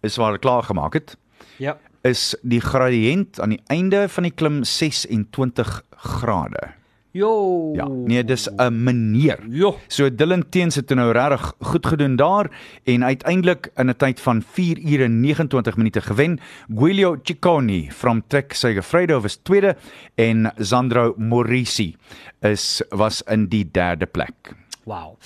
is 0.00 0.16
waar 0.16 0.38
klaar 0.38 0.62
gemaak 0.62 0.92
het 0.94 1.16
Ja. 1.58 1.76
Is 2.02 2.34
die 2.42 2.60
gradiënt 2.60 3.40
aan 3.40 3.56
die 3.56 3.62
einde 3.66 4.08
van 4.08 4.22
die 4.22 4.34
klim 4.34 4.64
26 4.64 5.82
grade. 5.96 6.78
Jo. 7.18 7.72
Ja, 7.74 7.86
nee, 7.88 8.24
dis 8.24 8.48
'n 8.48 8.82
meneer. 8.82 9.38
Jo. 9.48 9.78
So 9.88 10.14
Dylan 10.14 10.48
Teens 10.48 10.74
het 10.74 10.88
nou 10.94 11.12
regtig 11.12 11.54
goed 11.60 11.86
gedoen 11.86 12.16
daar 12.16 12.50
en 12.84 13.04
uiteindelik 13.04 13.70
in 13.76 13.88
'n 13.88 13.96
tyd 13.96 14.20
van 14.20 14.42
4 14.42 14.78
ure 14.78 15.08
29 15.08 15.76
minute 15.76 16.00
gewen. 16.00 16.40
Guilio 16.74 17.16
Ciccone 17.22 17.90
from 17.90 18.22
Trek 18.26 18.52
Segafredo 18.52 19.20
was 19.20 19.36
tweede 19.36 19.76
en 20.14 20.52
Sandro 20.58 21.14
Morisi 21.16 21.96
is 22.40 22.82
was 22.88 23.22
in 23.22 23.46
die 23.48 23.68
derde 23.70 24.06
plek. 24.06 24.54
Wow. 24.84 25.16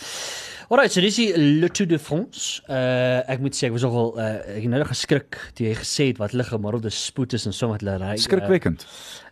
Alright, 0.73 0.89
so 0.95 1.03
dis 1.05 1.19
die 1.21 1.69
Tour 1.69 1.85
de 1.85 1.99
France. 2.01 2.63
Uh 2.65 3.21
ek 3.29 3.43
moet 3.45 3.53
sê 3.53 3.67
ek 3.69 3.75
was 3.75 3.83
nogal 3.85 4.15
uh 4.17 4.29
ek 4.55 4.63
het 4.65 4.71
nou 4.73 4.79
geskrik 4.89 5.37
toe 5.53 5.67
jy 5.67 5.75
gesê 5.77 6.07
het 6.09 6.21
wat 6.23 6.33
op 6.33 6.79
die 6.81 6.93
spoed 6.97 7.35
is 7.37 7.45
en 7.45 7.53
so 7.53 7.69
wat 7.69 7.83
hulle 7.85 7.99
ry. 8.01 8.15
Skrikwekkend. 8.17 8.87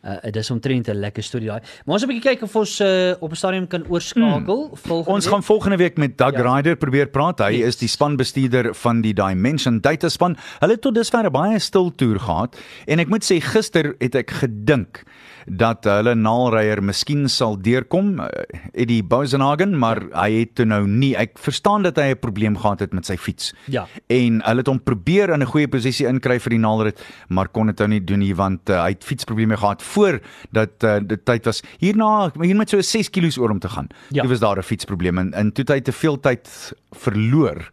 Uh, 0.04 0.18
uh 0.20 0.32
dis 0.36 0.50
omtrent 0.52 0.90
'n 0.92 1.00
lekker 1.00 1.24
storie 1.24 1.48
daai. 1.48 1.62
Maar 1.86 1.94
ons 1.96 2.04
moet 2.04 2.12
'n 2.12 2.12
bietjie 2.12 2.28
kyk 2.28 2.42
of 2.44 2.56
ons 2.56 2.80
uh, 2.80 3.14
op 3.24 3.32
'n 3.32 3.36
stadium 3.40 3.66
kan 3.66 3.86
oorskakel 3.88 4.68
hmm. 4.68 4.76
volgende 4.76 5.10
Ons 5.16 5.24
week. 5.24 5.32
gaan 5.32 5.42
volgende 5.42 5.76
week 5.76 5.96
met 5.96 6.18
Doug 6.18 6.36
ja. 6.36 6.42
Ryder 6.42 6.76
probeer 6.76 7.08
praat. 7.08 7.38
Hy 7.38 7.56
Yes. 7.56 7.68
is 7.68 7.76
die 7.76 7.88
spanbestuurder 7.88 8.74
van 8.74 9.00
die 9.00 9.14
Dimension 9.14 9.80
Data 9.80 10.08
span. 10.08 10.36
Hulle 10.58 10.72
het 10.72 10.82
tot 10.82 10.94
dusver 10.94 11.24
'n 11.24 11.32
baie 11.32 11.58
stil 11.58 11.94
toer 11.94 12.20
gehad 12.20 12.56
en 12.86 12.98
ek 12.98 13.08
moet 13.08 13.24
sê 13.24 13.40
gister 13.40 13.94
het 13.98 14.14
ek 14.14 14.30
gedink 14.30 15.04
dat 15.46 15.84
hulle 15.84 16.14
naalryer 16.14 16.82
miskien 16.82 17.28
sal 17.28 17.56
deurkom, 17.60 18.20
uh, 18.20 18.28
Eddie 18.72 19.02
Bosenhagen, 19.02 19.78
maar 19.78 20.02
hy 20.14 20.40
het 20.40 20.54
toe 20.54 20.66
nou 20.66 20.86
nie. 20.86 21.14
Ek 21.16 21.38
verstaan 21.38 21.82
dat 21.82 21.96
hy 21.96 22.12
'n 22.14 22.20
probleem 22.20 22.56
gehad 22.56 22.80
het 22.80 22.92
met 22.92 23.06
sy 23.06 23.16
fiets. 23.16 23.54
Ja. 23.66 23.86
En 24.08 24.42
hulle 24.44 24.58
het 24.58 24.66
hom 24.66 24.82
probeer 24.82 25.30
in 25.30 25.42
'n 25.42 25.46
goeie 25.46 25.68
posisie 25.68 26.06
inkry 26.06 26.38
vir 26.38 26.50
die 26.50 26.58
naalrit, 26.58 27.00
maar 27.28 27.48
kon 27.48 27.66
dit 27.66 27.78
nou 27.78 27.88
nie 27.88 28.04
doen 28.04 28.18
nie 28.18 28.34
want 28.34 28.70
uh, 28.70 28.82
hy 28.82 28.90
het 28.90 29.04
fietsprobleme 29.04 29.56
gehad 29.56 29.82
voor 29.82 30.20
dat 30.52 30.84
uh, 30.84 30.98
dit 31.02 31.24
tyd 31.24 31.44
was. 31.44 31.62
Hierna 31.78 32.30
hier 32.40 32.56
met 32.56 32.68
so 32.68 32.80
6 32.80 33.10
kg 33.10 33.38
oor 33.38 33.50
om 33.50 33.58
te 33.58 33.68
gaan. 33.68 33.88
Ja. 34.10 34.22
Toe 34.22 34.30
was 34.30 34.40
daar 34.40 34.58
'n 34.58 34.62
fietsprobleem 34.62 35.18
en, 35.18 35.32
en 35.32 35.52
toe 35.52 35.64
het 35.64 35.74
hy 35.74 35.80
te 35.80 35.92
veel 35.92 36.20
tyd 36.20 36.74
verloor 36.92 37.70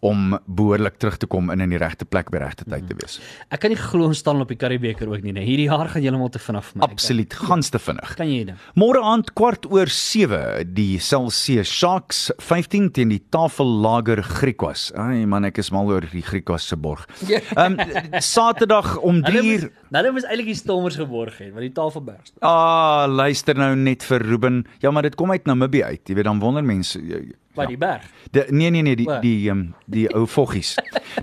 om 0.00 0.38
behoorlik 0.46 0.98
terug 1.02 1.16
te 1.22 1.28
kom 1.30 1.50
en 1.50 1.60
in 1.64 1.72
die 1.72 1.80
regte 1.80 2.04
plek 2.08 2.30
by 2.34 2.42
regte 2.42 2.66
tyd 2.68 2.86
te 2.88 2.96
wees. 2.98 3.18
Ek 3.50 3.62
kan 3.62 3.72
nie 3.72 3.80
glo 3.80 4.10
ons 4.10 4.20
staan 4.22 4.40
op 4.42 4.50
die 4.52 4.58
Karibeker 4.58 5.08
ook 5.10 5.24
nie. 5.24 5.34
Nee. 5.36 5.46
Hierdie 5.46 5.68
jaar 5.68 5.90
gaan 5.92 6.04
heeltemal 6.04 6.32
te 6.34 6.42
vinnig 6.42 6.66
vir 6.68 6.80
my. 6.80 6.88
Absoluut 6.88 7.38
gans 7.46 7.70
te 7.72 7.80
vinnig. 7.82 8.14
Kan 8.18 8.30
jy 8.30 8.42
dit? 8.50 8.66
Môre 8.78 9.02
aand 9.04 9.32
kwart 9.38 9.68
oor 9.72 9.90
7 9.92 10.74
die 10.76 10.98
Celsius 11.02 11.70
Sharks 11.70 12.26
15 12.42 12.90
teen 12.96 13.14
die 13.14 13.22
Tafellager 13.34 14.22
Griquas. 14.26 14.88
Ai 14.98 15.24
man, 15.28 15.48
ek 15.48 15.60
is 15.62 15.72
mal 15.74 15.88
oor 15.90 16.06
die 16.12 16.24
Griquas 16.26 16.68
se 16.68 16.78
borg. 16.80 17.06
Ja. 17.28 17.40
Ehm 17.56 17.78
um, 17.80 18.20
Saterdag 18.22 18.96
om 19.04 19.22
3 19.24 19.32
Hulle 19.32 19.42
uur 19.46 19.64
moes, 19.66 19.96
hulle 19.96 20.12
moes 20.14 20.26
eintlik 20.28 20.50
die 20.50 20.58
Stormers 20.58 20.98
geborg 21.00 21.38
het, 21.40 21.52
want 21.54 21.64
die 21.66 21.72
Tafelberg. 21.76 22.30
Ah, 22.44 23.06
luister 23.10 23.58
nou 23.58 23.72
net 23.78 24.04
vir 24.06 24.24
Ruben. 24.26 24.62
Ja, 24.82 24.90
maar 24.90 25.06
dit 25.06 25.16
kom 25.18 25.30
uit 25.30 25.46
Namibië 25.48 25.84
uit. 25.92 26.02
Jy 26.08 26.18
weet 26.18 26.28
dan 26.28 26.40
wonder 26.42 26.64
mense 26.64 27.00
By 27.56 27.66
ja. 27.66 27.72
die 27.72 27.78
berg. 27.80 28.06
Die, 28.30 28.44
nee 28.52 28.70
nee 28.70 28.82
nee, 28.84 28.96
die 28.98 29.06
Waar? 29.08 29.22
die 29.24 29.50
um, 29.50 29.62
die 29.86 30.06
ou 30.14 30.26
voggies. 30.28 30.74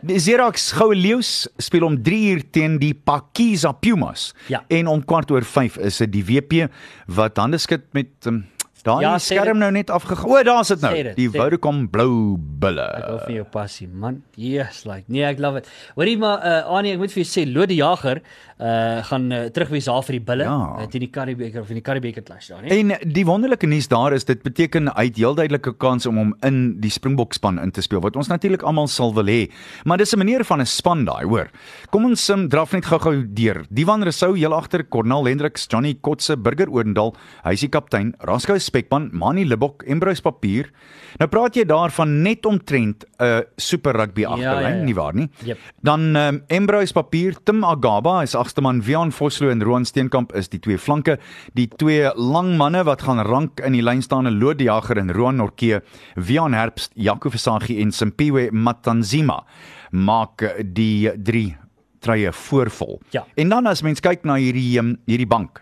Die 0.02 0.18
Xerox 0.18 0.72
Goue 0.74 0.96
Leeu's 0.98 1.48
speel 1.62 1.86
om 1.86 2.00
3 2.04 2.22
uur 2.34 2.44
teen 2.52 2.80
die 2.82 2.94
Pakiza 2.94 3.72
Pumas. 3.72 4.32
Ja. 4.50 4.64
En 4.68 4.90
om 4.90 5.04
kwart 5.06 5.32
oor 5.32 5.46
5 5.46 5.78
is 5.78 6.02
dit 6.02 6.14
die 6.16 6.26
WP 6.26 6.66
wat 7.14 7.38
hande 7.38 7.60
skud 7.62 7.86
met 7.94 8.10
um, 8.30 8.44
daai 8.84 9.02
Ja, 9.02 9.18
skerm 9.18 9.58
nou 9.58 9.72
net 9.72 9.90
afgegaan. 9.90 10.30
O, 10.30 10.44
daar's 10.44 10.68
dit 10.68 10.82
nou. 10.82 10.94
Dit, 10.94 11.16
Die. 11.16 11.30
Vodacom 11.30 11.88
blou 11.90 12.38
bulle. 12.38 12.86
Ek 12.98 13.04
hou 13.10 13.20
van 13.26 13.34
jou 13.36 13.46
passie, 13.46 13.88
man. 13.88 14.22
Yes, 14.36 14.84
like. 14.86 15.06
Nee, 15.08 15.24
ek 15.24 15.40
love 15.40 15.58
it. 15.58 15.68
Hoorie 15.96 16.18
maar 16.18 16.40
uh 16.44 16.64
Annie, 16.78 16.94
ek 16.94 17.00
moet 17.00 17.12
vir 17.12 17.24
jou 17.24 17.30
sê 17.32 17.46
Lode 17.54 17.76
Jager 17.76 18.22
uh 18.60 19.02
gaan 19.04 19.32
uh, 19.32 19.46
terugwees 19.52 19.86
daar 19.90 20.04
vir 20.04 20.14
die 20.20 20.24
bulle 20.24 20.44
Ja. 20.44 20.58
uh, 20.80 20.86
teen 20.88 21.02
die 21.02 21.10
Karibeker 21.12 21.62
of 21.62 21.70
in 21.70 21.76
die 21.76 21.82
Karibeker 21.84 22.24
clash 22.24 22.48
daar, 22.50 22.62
nee. 22.62 22.80
En 22.80 22.94
die 23.14 23.26
wonderlike 23.26 23.68
nuus 23.68 23.88
daar 23.88 24.14
is 24.14 24.24
dit 24.26 24.42
beteken 24.44 24.88
hy 24.96 25.06
het 25.06 25.18
heel 25.18 25.36
duidelike 25.36 25.74
kans 25.78 26.06
om 26.06 26.18
hom 26.18 26.36
in 26.44 26.80
die 26.80 26.90
Springbok 26.92 27.34
span 27.34 27.60
in 27.60 27.72
te 27.72 27.82
speel 27.82 28.00
wat 28.02 28.16
ons 28.16 28.28
natuurlik 28.28 28.62
almal 28.64 28.88
sal 28.88 29.14
wil 29.14 29.26
hê. 29.26 29.50
Maar 29.86 29.98
dis 29.98 30.14
'n 30.14 30.18
manier 30.20 30.44
van 30.46 30.62
'n 30.62 30.66
span 30.66 31.06
daai, 31.06 31.26
hoor. 31.26 31.50
Kom 31.90 32.06
ons 32.06 32.30
um, 32.30 32.48
draf 32.50 32.72
net 32.74 32.86
gou-gou 32.86 33.24
deur. 33.34 33.66
Divan 33.70 34.04
Rousseau 34.04 34.36
heel 34.38 34.54
agter, 34.54 34.84
Cornel 34.88 35.26
Hendriks, 35.26 35.68
Johnny 35.68 35.96
Kotse, 36.02 36.38
Burger 36.38 36.70
Oendal, 36.70 37.16
hy 37.44 37.52
is 37.54 37.62
die 37.62 37.70
kaptein, 37.70 38.14
Rasco 38.20 38.54
Spekman, 38.74 39.12
Mani 39.14 39.46
Libok, 39.46 39.84
Embrus 39.86 40.22
Papier. 40.26 40.72
Nou 41.20 41.28
praat 41.30 41.54
jy 41.60 41.66
daarvan 41.70 42.24
net 42.26 42.46
omtrent 42.50 43.06
'n 43.06 43.24
uh, 43.24 43.42
super 43.58 43.94
rugby 43.94 44.26
agterlyn, 44.26 44.74
ja, 44.74 44.80
ja. 44.80 44.84
nie 44.84 44.96
waar 44.98 45.14
nie? 45.14 45.30
Jep. 45.46 45.60
Dan 45.82 46.16
um, 46.16 46.42
Embrus 46.48 46.92
Papier, 46.92 47.38
Tim 47.46 47.64
Agaba 47.64 48.24
is 48.24 48.34
agste 48.36 48.62
man, 48.62 48.82
Vian 48.82 49.12
Vosloo 49.12 49.52
en 49.52 49.62
Roan 49.62 49.86
Steenkamp 49.86 50.34
is 50.34 50.50
die 50.50 50.60
twee 50.60 50.78
flanke. 50.78 51.20
Die 51.54 51.68
twee 51.68 52.10
lang 52.16 52.58
manne 52.58 52.84
wat 52.84 53.04
gaan 53.06 53.22
rank 53.22 53.60
in 53.60 53.74
die 53.74 53.84
lyn 53.84 54.02
staan, 54.02 54.40
Lode 54.40 54.64
Jager 54.64 54.98
en 54.98 55.14
Roan 55.14 55.38
Norke, 55.38 55.84
Vian 56.16 56.54
Herbst, 56.54 56.92
Jaco 56.96 57.30
Versaghi 57.30 57.80
en 57.82 57.92
Simpiwe 57.92 58.50
Matanzima 58.52 59.44
maak 59.92 60.42
eh, 60.42 60.64
die 60.66 61.12
drie 61.22 61.54
treie 62.02 62.32
voorvol. 62.34 63.00
Ja. 63.14 63.26
En 63.36 63.50
dan 63.50 63.68
as 63.70 63.84
mens 63.86 64.02
kyk 64.02 64.26
na 64.26 64.40
hierdie 64.42 64.80
um, 64.82 64.98
hierdie 65.06 65.30
bank 65.30 65.62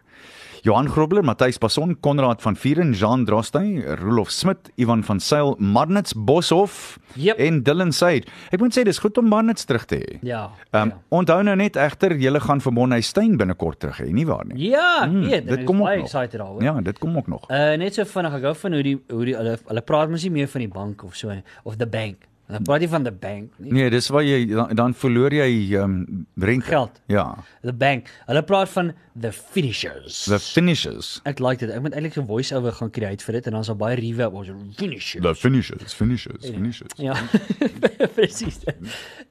Johan 0.62 0.88
Grobler, 0.90 1.24
Matthys 1.26 1.58
Passon, 1.58 1.96
Konrad 2.06 2.42
van 2.42 2.56
Vieren, 2.56 2.92
Jean 2.94 3.24
Drostey, 3.26 3.80
Rolof 3.98 4.30
Smit, 4.30 4.70
Ivan 4.78 5.02
van 5.04 5.20
Sail, 5.20 5.56
Marnits 5.58 6.14
Boshoff 6.14 7.00
Yep. 7.16 7.40
en 7.40 7.64
Dylan 7.64 7.92
Said. 7.92 8.28
Ek 8.54 8.62
moet 8.62 8.76
sê 8.78 8.84
dis 8.86 9.00
goed 9.02 9.18
om 9.18 9.26
Marnits 9.28 9.66
terug 9.66 9.88
te 9.90 9.98
hê. 10.00 10.20
Ja. 10.22 10.44
Ehm 10.70 10.84
um, 10.84 10.94
ja. 10.94 11.00
onthou 11.18 11.42
nou 11.44 11.56
net 11.60 11.76
egter 11.82 12.14
julle 12.22 12.40
gaan 12.40 12.62
vir 12.62 12.76
Monhuistein 12.78 13.36
binnekort 13.42 13.82
terug 13.82 14.00
hê, 14.04 14.12
nie 14.14 14.28
waar 14.30 14.46
nie? 14.48 14.70
Ja. 14.70 15.08
Hmm, 15.08 15.26
dit 15.28 15.50
ek 15.58 15.66
kom 15.66 15.82
ook 15.82 15.90
nog. 15.90 16.06
excited 16.06 16.38
daaroor. 16.40 16.62
Ja, 16.64 16.78
dit 16.82 17.02
kom 17.02 17.18
ook 17.18 17.28
nog. 17.28 17.50
Uh 17.50 17.74
net 17.82 17.98
so 17.98 18.06
vinnig 18.06 18.38
ek 18.38 18.46
hou 18.52 18.56
van 18.62 18.78
hoe 18.78 18.84
die 18.86 18.98
hoe 19.10 19.26
die 19.26 19.36
hulle 19.36 19.58
hulle 19.66 19.82
praat 19.82 20.14
mos 20.14 20.24
nie 20.30 20.36
meer 20.38 20.48
van 20.54 20.62
die 20.68 20.72
bank 20.72 21.04
of 21.04 21.18
so 21.18 21.34
of 21.64 21.82
the 21.82 21.88
bank. 21.90 22.30
Praat 22.60 22.80
nie 22.80 22.90
van 22.90 23.04
the 23.04 23.12
bank 23.12 23.52
nie. 23.58 23.72
Nee, 23.72 23.90
dis 23.90 24.08
waar 24.12 24.24
jy 24.24 24.46
dan, 24.50 24.76
dan 24.76 24.94
verloor 24.94 25.34
jy 25.34 25.48
ehm 25.76 25.84
um, 25.84 26.26
rente. 26.36 26.66
Geld. 26.68 27.02
Ja. 27.08 27.38
The 27.62 27.74
bank. 27.74 28.10
Hulle 28.28 28.44
praat 28.44 28.70
van 28.70 28.94
the 29.20 29.32
finishers. 29.32 30.24
The 30.26 30.40
finishes. 30.40 31.20
Ek 31.28 31.40
like 31.40 31.60
dit. 31.66 31.72
Ek 31.74 31.82
moet 31.84 31.96
eintlik 31.96 32.18
'n 32.18 32.26
voice-over 32.28 32.72
gaan 32.72 32.92
create 32.92 33.24
vir 33.24 33.34
dit 33.40 33.48
en 33.48 33.54
dan 33.60 33.64
sal 33.64 33.76
baie 33.76 33.96
reverb 33.96 34.34
ons 34.34 34.52
finishers. 34.78 35.24
The 35.24 35.36
finishes, 35.36 35.94
finishes, 35.94 36.46
finishes. 36.46 36.92
Ja. 36.98 37.16
Presies. 38.16 38.60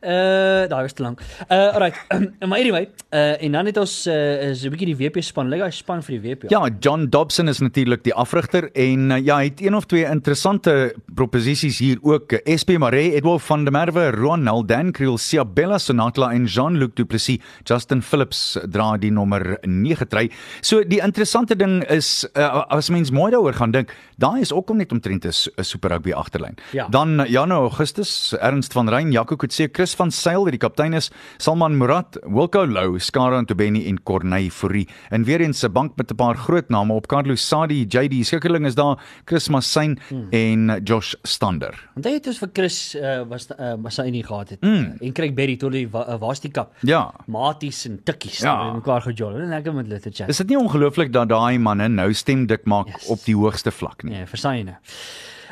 Uh 0.01 0.67
daai 0.71 0.83
was 0.83 0.93
te 0.93 1.03
lank. 1.03 1.21
Uh 1.49 1.73
alright. 1.75 1.97
maar 2.49 2.59
anyway, 2.59 2.89
uh 3.13 3.43
en 3.43 3.53
dan 3.53 3.67
het 3.67 3.77
ons 3.77 4.07
uh 4.07 4.51
is 4.51 4.65
'n 4.65 4.71
bietjie 4.71 4.95
die 4.95 4.99
WP 5.01 5.23
span. 5.23 5.49
Lyk 5.49 5.63
hy 5.63 5.71
span 5.71 6.03
vir 6.03 6.19
die 6.19 6.23
WP. 6.25 6.51
Ja, 6.51 6.69
John 6.81 7.09
Dobson 7.09 7.49
is 7.49 7.59
natuurlik 7.59 8.05
die 8.05 8.15
afrigter 8.15 8.71
en 8.73 9.11
uh, 9.11 9.19
ja, 9.19 9.37
hy 9.41 9.51
het 9.51 9.61
een 9.61 9.75
of 9.77 9.87
twee 9.87 10.05
interessante 10.05 10.95
proposisies 11.15 11.79
hier 11.79 11.99
ook. 12.03 12.33
Uh, 12.33 12.57
SP 12.61 12.79
Maree, 12.79 13.10
Edward 13.15 13.43
van 13.43 13.65
der 13.65 13.73
Merwe, 13.73 14.11
Ronald 14.15 14.69
Dan 14.69 14.93
Kriel, 14.93 15.19
Siabella 15.19 15.79
Sonatla 15.79 16.31
en 16.33 16.47
Jean-Luc 16.47 16.95
Du 16.97 17.05
Plessis. 17.05 17.41
Justin 17.65 18.03
Phillips 18.03 18.59
dra 18.71 18.97
die 18.99 19.11
nommer 19.11 19.57
9 19.67 20.09
trui. 20.09 20.29
So 20.63 20.83
die 20.85 21.01
interessante 21.03 21.57
ding 21.57 21.81
is 21.91 22.25
uh, 22.37 22.65
as 22.71 22.91
mens 22.91 23.13
mooi 23.15 23.31
daaroor 23.35 23.57
gaan 23.59 23.75
dink, 23.75 23.95
daai 24.21 24.41
is 24.43 24.53
ook 24.53 24.71
om 24.71 24.81
net 24.81 24.93
omtrent 24.93 25.27
'n 25.27 25.65
super 25.65 25.91
rugby 25.91 26.13
agterlyn. 26.13 26.57
Ja. 26.73 26.89
Dan 26.89 27.25
Jano 27.29 27.63
Augustus, 27.63 28.35
Ernst 28.41 28.73
van 28.73 28.89
Rein, 28.89 29.13
Jaco 29.13 29.37
Kutse, 29.37 29.69
Chris 29.73 29.95
van 29.95 30.11
Sail 30.11 30.45
wat 30.45 30.53
die 30.53 30.59
kaptein 30.59 30.95
is, 30.95 31.11
Salman 31.39 31.77
Murat, 31.79 32.19
Wilco 32.23 32.67
Lou, 32.67 32.99
Skara 32.99 33.41
Ntobeni 33.41 33.87
en 33.89 34.03
Corneille 34.03 34.51
Fourie. 34.51 34.89
En 35.11 35.25
weer 35.25 35.41
eens 35.41 35.63
'n 35.63 35.73
bank 35.73 35.97
met 35.97 36.11
'n 36.11 36.17
paar 36.17 36.37
groot 36.37 36.69
name 36.69 36.93
op 36.93 37.07
Carlos 37.07 37.49
Sadi, 37.49 37.87
JD 37.89 38.27
Skikkerling 38.27 38.67
is 38.67 38.75
daar, 38.75 38.99
Chris 39.25 39.49
Massin 39.49 39.99
hmm. 40.09 40.27
en 40.31 40.81
Josh 40.85 41.15
Stander. 41.23 41.89
Want 41.95 42.07
hy 42.07 42.13
het 42.13 42.27
ons 42.27 42.39
vir 42.39 42.51
Chris 42.53 42.95
uh 43.01 43.23
was 43.29 43.49
uh, 43.59 43.75
was 43.83 43.97
hy 43.97 44.11
nie 44.11 44.23
gehad 44.25 44.49
het. 44.55 44.61
Mm. 44.61 44.97
En 45.01 45.13
Craig 45.13 45.35
Berry 45.35 45.57
tot 45.57 45.73
die 45.73 45.87
wa, 45.89 46.05
uh, 46.09 46.19
was 46.21 46.41
die 46.41 46.51
kap. 46.51 46.73
Ja. 46.87 47.11
Maties 47.27 47.85
en 47.89 48.01
tikkies 48.05 48.39
Ja. 48.45 48.53
ja. 48.67 48.73
mekaar 48.73 49.01
gejol. 49.03 49.35
En 49.41 49.49
lekker 49.49 49.75
met 49.75 49.89
te 50.03 50.11
chat. 50.13 50.29
Is 50.29 50.37
dit 50.37 50.49
nie 50.49 50.59
ongelooflik 50.59 51.13
dat 51.13 51.29
daai 51.29 51.59
manne 51.59 51.89
nou 51.89 52.13
stem 52.15 52.47
dik 52.47 52.65
maak 52.65 52.87
Yes. 52.87 53.07
op 53.09 53.25
die 53.25 53.37
hoogste 53.37 53.71
vlak 53.71 54.03
nie? 54.03 54.15
Nee, 54.15 54.27
verstaan 54.27 54.57
jy 54.57 54.63
nou. 54.71 54.77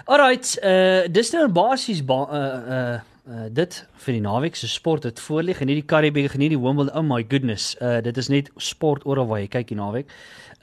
Alright, 0.09 0.59
uh 0.65 1.05
dis 1.13 1.33
nou 1.33 1.49
basies 1.53 2.05
ba 2.05 2.21
uh 2.33 2.73
uh 2.79 2.99
Uh, 3.29 3.45
dit 3.53 3.75
vir 4.05 4.14
die 4.17 4.23
naweek 4.25 4.57
se 4.57 4.69
sport 4.73 5.05
het 5.05 5.19
voorlig 5.21 5.59
en 5.61 5.69
nie 5.69 5.75
die 5.77 5.85
Karibieke 5.85 6.31
geniet 6.33 6.55
die 6.55 6.61
Wimbledon. 6.61 6.95
Oh 6.97 7.05
my 7.05 7.21
goodness. 7.29 7.75
Uh 7.77 7.99
dit 8.01 8.17
is 8.17 8.29
net 8.33 8.49
sport 8.57 9.05
oral 9.05 9.27
waar 9.29 9.43
jy 9.43 9.51
kyk 9.53 9.69
die 9.69 9.77
naweek. 9.77 10.09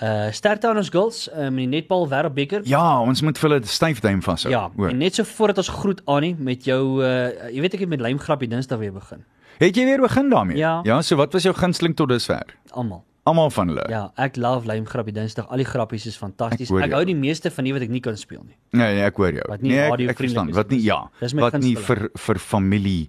Uh 0.01 0.31
sterkte 0.33 0.71
aan 0.71 0.81
ons 0.81 0.89
girls 0.89 1.27
uh, 1.29 1.51
met 1.53 1.67
die 1.67 1.69
netbal 1.75 2.07
wêreldbeker. 2.09 2.65
Ja, 2.65 3.01
ons 3.01 3.21
moet 3.21 3.37
vir 3.37 3.49
hulle 3.49 3.69
styf 3.69 4.01
duim 4.01 4.23
vashou. 4.25 4.49
ja 4.51 4.63
hoor. 4.75 4.89
en 4.89 4.97
net 4.97 5.15
so 5.15 5.23
voordat 5.23 5.61
ons 5.61 5.69
groet 5.77 6.01
Annie 6.05 6.33
met 6.39 6.65
jou 6.65 7.03
uh 7.05 7.51
jy 7.53 7.61
weet 7.61 7.77
ek 7.77 7.85
het 7.85 7.89
met 7.93 8.01
lymgrappie 8.01 8.49
Dinsdag 8.49 8.81
weer 8.81 8.93
begin. 8.97 9.21
Het 9.59 9.77
jy 9.77 9.85
weer 9.85 10.01
begin 10.01 10.29
daarmee? 10.29 10.57
Ja. 10.57 10.79
Ja, 10.83 11.01
so 11.01 11.15
wat 11.15 11.33
was 11.33 11.43
jou 11.43 11.53
gunsteling 11.55 11.95
tot 11.95 12.09
dusver? 12.09 12.55
Almal. 12.71 13.03
Almal 13.25 13.49
van 13.49 13.71
hulle. 13.71 13.83
Ja, 13.89 14.03
ek 14.21 14.35
love 14.37 14.67
lymgrappie 14.69 15.13
Dinsdag. 15.13 15.47
Al 15.49 15.63
die 15.63 15.65
grappies 15.65 16.05
is 16.05 16.17
fantasties. 16.21 16.69
Ek 16.69 16.83
Ek, 16.85 16.91
hou 16.93 17.05
die 17.09 17.17
meeste 17.17 17.49
van 17.49 17.65
die 17.65 17.73
wat 17.73 17.81
ek 17.81 17.89
nie 17.89 18.01
kan 18.05 18.17
speel 18.21 18.43
nie. 18.43 18.53
Nee, 18.77 18.99
nee, 18.99 19.05
ek 19.07 19.17
hoor 19.17 19.33
jou. 19.33 19.45
Wat 19.49 19.63
nie 19.65 19.71
nee, 19.71 19.79
ek, 19.81 19.93
radio 19.95 20.11
ek 20.13 20.19
verstaan. 20.19 20.51
vriendelik 20.51 20.53
is 20.53 20.59
Wat 20.59 20.73
nie 20.75 20.81
ja, 20.85 20.99
wat 21.41 21.57
nie 21.63 21.73
vir 21.87 22.03
vir 22.27 22.41
familie 22.43 23.01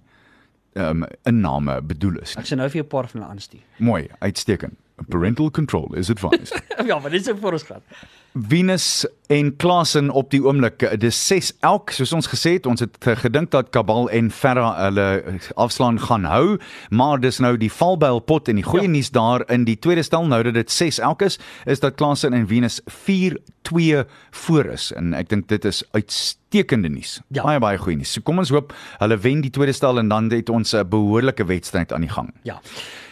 ehm 0.77 1.03
um, 1.03 1.05
inname 1.29 1.77
bedoel 1.85 2.17
is 2.23 2.33
nie. 2.33 2.41
Ek 2.41 2.49
sien 2.49 2.57
nou 2.61 2.67
vir 2.69 2.81
jou 2.81 2.85
'n 2.85 2.89
paar 2.89 3.07
van 3.11 3.21
hulle 3.21 3.31
aanstuur. 3.33 3.61
Mooi, 3.77 4.09
uitstekend. 4.21 4.77
Parental 5.05 5.51
control 5.51 5.93
is 5.95 6.09
advised. 6.09 6.63
ja, 6.85 6.99
maar 6.99 7.11
dit 7.11 7.21
is 7.21 7.29
ook 7.29 7.39
vir 7.39 7.51
ons 7.51 7.63
gehad. 7.63 7.83
Venus 8.33 9.05
en 9.27 9.55
Klasen 9.55 10.09
op 10.09 10.31
die 10.31 10.39
oomblik, 10.43 10.83
dis 11.01 11.17
6 11.27 11.51
elk, 11.65 11.91
soos 11.93 12.13
ons 12.13 12.29
gesê 12.29 12.55
het, 12.57 12.65
ons 12.69 12.81
het 12.81 12.97
gedink 13.21 13.51
dat 13.53 13.69
Kabal 13.73 14.09
en 14.13 14.29
Ferra 14.33 14.71
hulle 14.85 15.05
eh, 15.21 15.47
afslaan 15.55 15.99
gaan 16.01 16.25
hou, 16.29 16.57
maar 16.89 17.21
dis 17.21 17.39
nou 17.43 17.55
die 17.57 17.71
valbuil 17.71 18.21
pot 18.25 18.49
en 18.49 18.57
die 18.57 18.65
goeie 18.65 18.87
ja. 18.87 18.93
nuus 18.93 19.09
daar 19.13 19.45
in 19.53 19.65
die 19.69 19.77
tweede 19.79 20.05
stel 20.05 20.27
nou 20.29 20.41
dat 20.49 20.57
dit 20.57 20.71
6 20.73 21.01
elk 21.05 21.25
is, 21.29 21.39
is 21.65 21.81
dat 21.83 21.97
Klasen 21.97 22.33
en 22.37 22.47
Venus 22.49 22.79
4-2 22.89 24.03
voor 24.43 24.73
is 24.73 24.91
en 24.97 25.13
ek 25.17 25.29
dink 25.33 25.49
dit 25.49 25.65
is 25.65 25.83
uitstekende 25.97 26.89
nuus. 26.93 27.19
Ja. 27.29 27.45
Baie 27.45 27.61
baie 27.61 27.81
goeie 27.81 27.97
nuus. 27.99 28.13
So 28.17 28.25
kom 28.25 28.41
ons 28.41 28.53
hoop 28.53 28.73
hulle 29.01 29.17
wen 29.21 29.41
die 29.45 29.53
tweede 29.53 29.75
stel 29.77 30.01
en 30.01 30.09
dan 30.13 30.31
het 30.33 30.49
ons 30.49 30.73
'n 30.73 30.87
behoorlike 30.89 31.45
wedstryd 31.45 31.93
aan 31.93 32.05
die 32.05 32.13
gang. 32.13 32.33
Ja. 32.43 32.61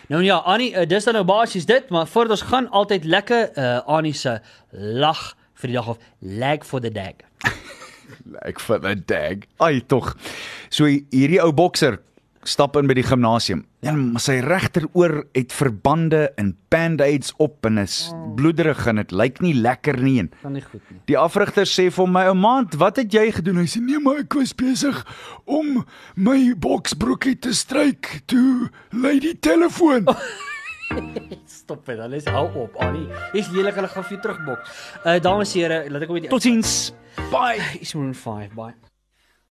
Nou 0.07 0.23
ja, 0.23 0.35
Annie, 0.35 0.69
uh, 0.71 0.85
dis 0.85 1.03
dan 1.03 1.15
nou 1.17 1.25
basies 1.25 1.65
dit, 1.65 1.89
maar 1.89 2.07
voordat 2.07 2.37
ons 2.37 2.49
gaan 2.51 2.69
altyd 2.69 3.05
lekker 3.09 3.49
uh 3.57 3.79
Annie 3.89 4.13
se 4.13 4.37
lag 4.71 5.31
vir 5.57 5.71
die 5.71 5.77
dag 5.77 5.87
of 5.87 5.97
lag 6.19 6.65
for 6.65 6.83
the 6.83 6.91
dag. 6.93 7.23
Ek 8.45 8.59
vir 8.59 8.85
'n 8.85 9.03
dag. 9.05 9.47
Ai 9.57 9.81
tog. 9.81 10.13
So 10.69 10.85
hierdie 10.85 11.41
ou 11.41 11.51
bokser 11.53 11.97
stap 12.47 12.75
in 12.77 12.87
by 12.87 12.93
die 12.93 13.03
gimnasium. 13.03 13.65
Ja, 13.85 13.91
maar 13.97 14.21
sy 14.21 14.39
regteroor 14.43 15.23
het 15.35 15.53
verbande 15.53 16.31
en 16.37 16.55
band-aids 16.73 17.33
op 17.41 17.65
en 17.65 17.77
is 17.81 18.11
bloederig 18.35 18.87
en 18.87 18.95
dit 19.01 19.11
lyk 19.11 19.41
nie 19.41 19.53
lekker 19.53 19.97
nie. 20.01 20.19
En 20.19 20.31
Kan 20.41 20.53
nie 20.53 20.61
goed 20.61 20.81
nie. 20.91 20.99
die 21.05 21.17
afrigter 21.17 21.65
sê 21.65 21.89
vir 21.91 22.07
"My 22.07 22.25
ou 22.27 22.33
maat, 22.35 22.73
wat 22.75 22.97
het 22.97 23.11
jy 23.13 23.31
gedoen?" 23.31 23.57
Hy 23.57 23.65
sê, 23.65 23.81
"Nee, 23.81 23.99
maar 23.99 24.17
ek 24.19 24.33
was 24.33 24.53
besig 24.55 25.05
om 25.45 25.85
my 26.15 26.53
boksbroekie 26.57 27.39
te 27.39 27.53
stryk 27.53 28.21
toe 28.27 28.69
lei 28.91 29.19
die 29.19 29.39
telefoon." 29.39 30.05
Stop 31.47 31.85
dit, 31.85 31.99
alles 31.99 32.25
hou 32.25 32.47
op, 32.63 32.75
Annie. 32.75 33.07
Jy's 33.33 33.49
lelik, 33.49 33.75
hulle 33.75 33.87
gaan 33.87 34.03
vir 34.03 34.17
jou 34.17 34.21
terugbok. 34.21 34.59
Uh 35.05 35.19
dames 35.19 35.55
en 35.55 35.61
here, 35.61 35.89
laat 35.89 36.01
ek 36.01 36.09
op 36.09 36.15
die 36.21 36.29
Totsiens. 36.29 36.93
Bye. 37.31 37.61
Is 37.81 37.93
Maroon 37.95 38.13
5, 38.13 38.53
bye. 38.53 38.94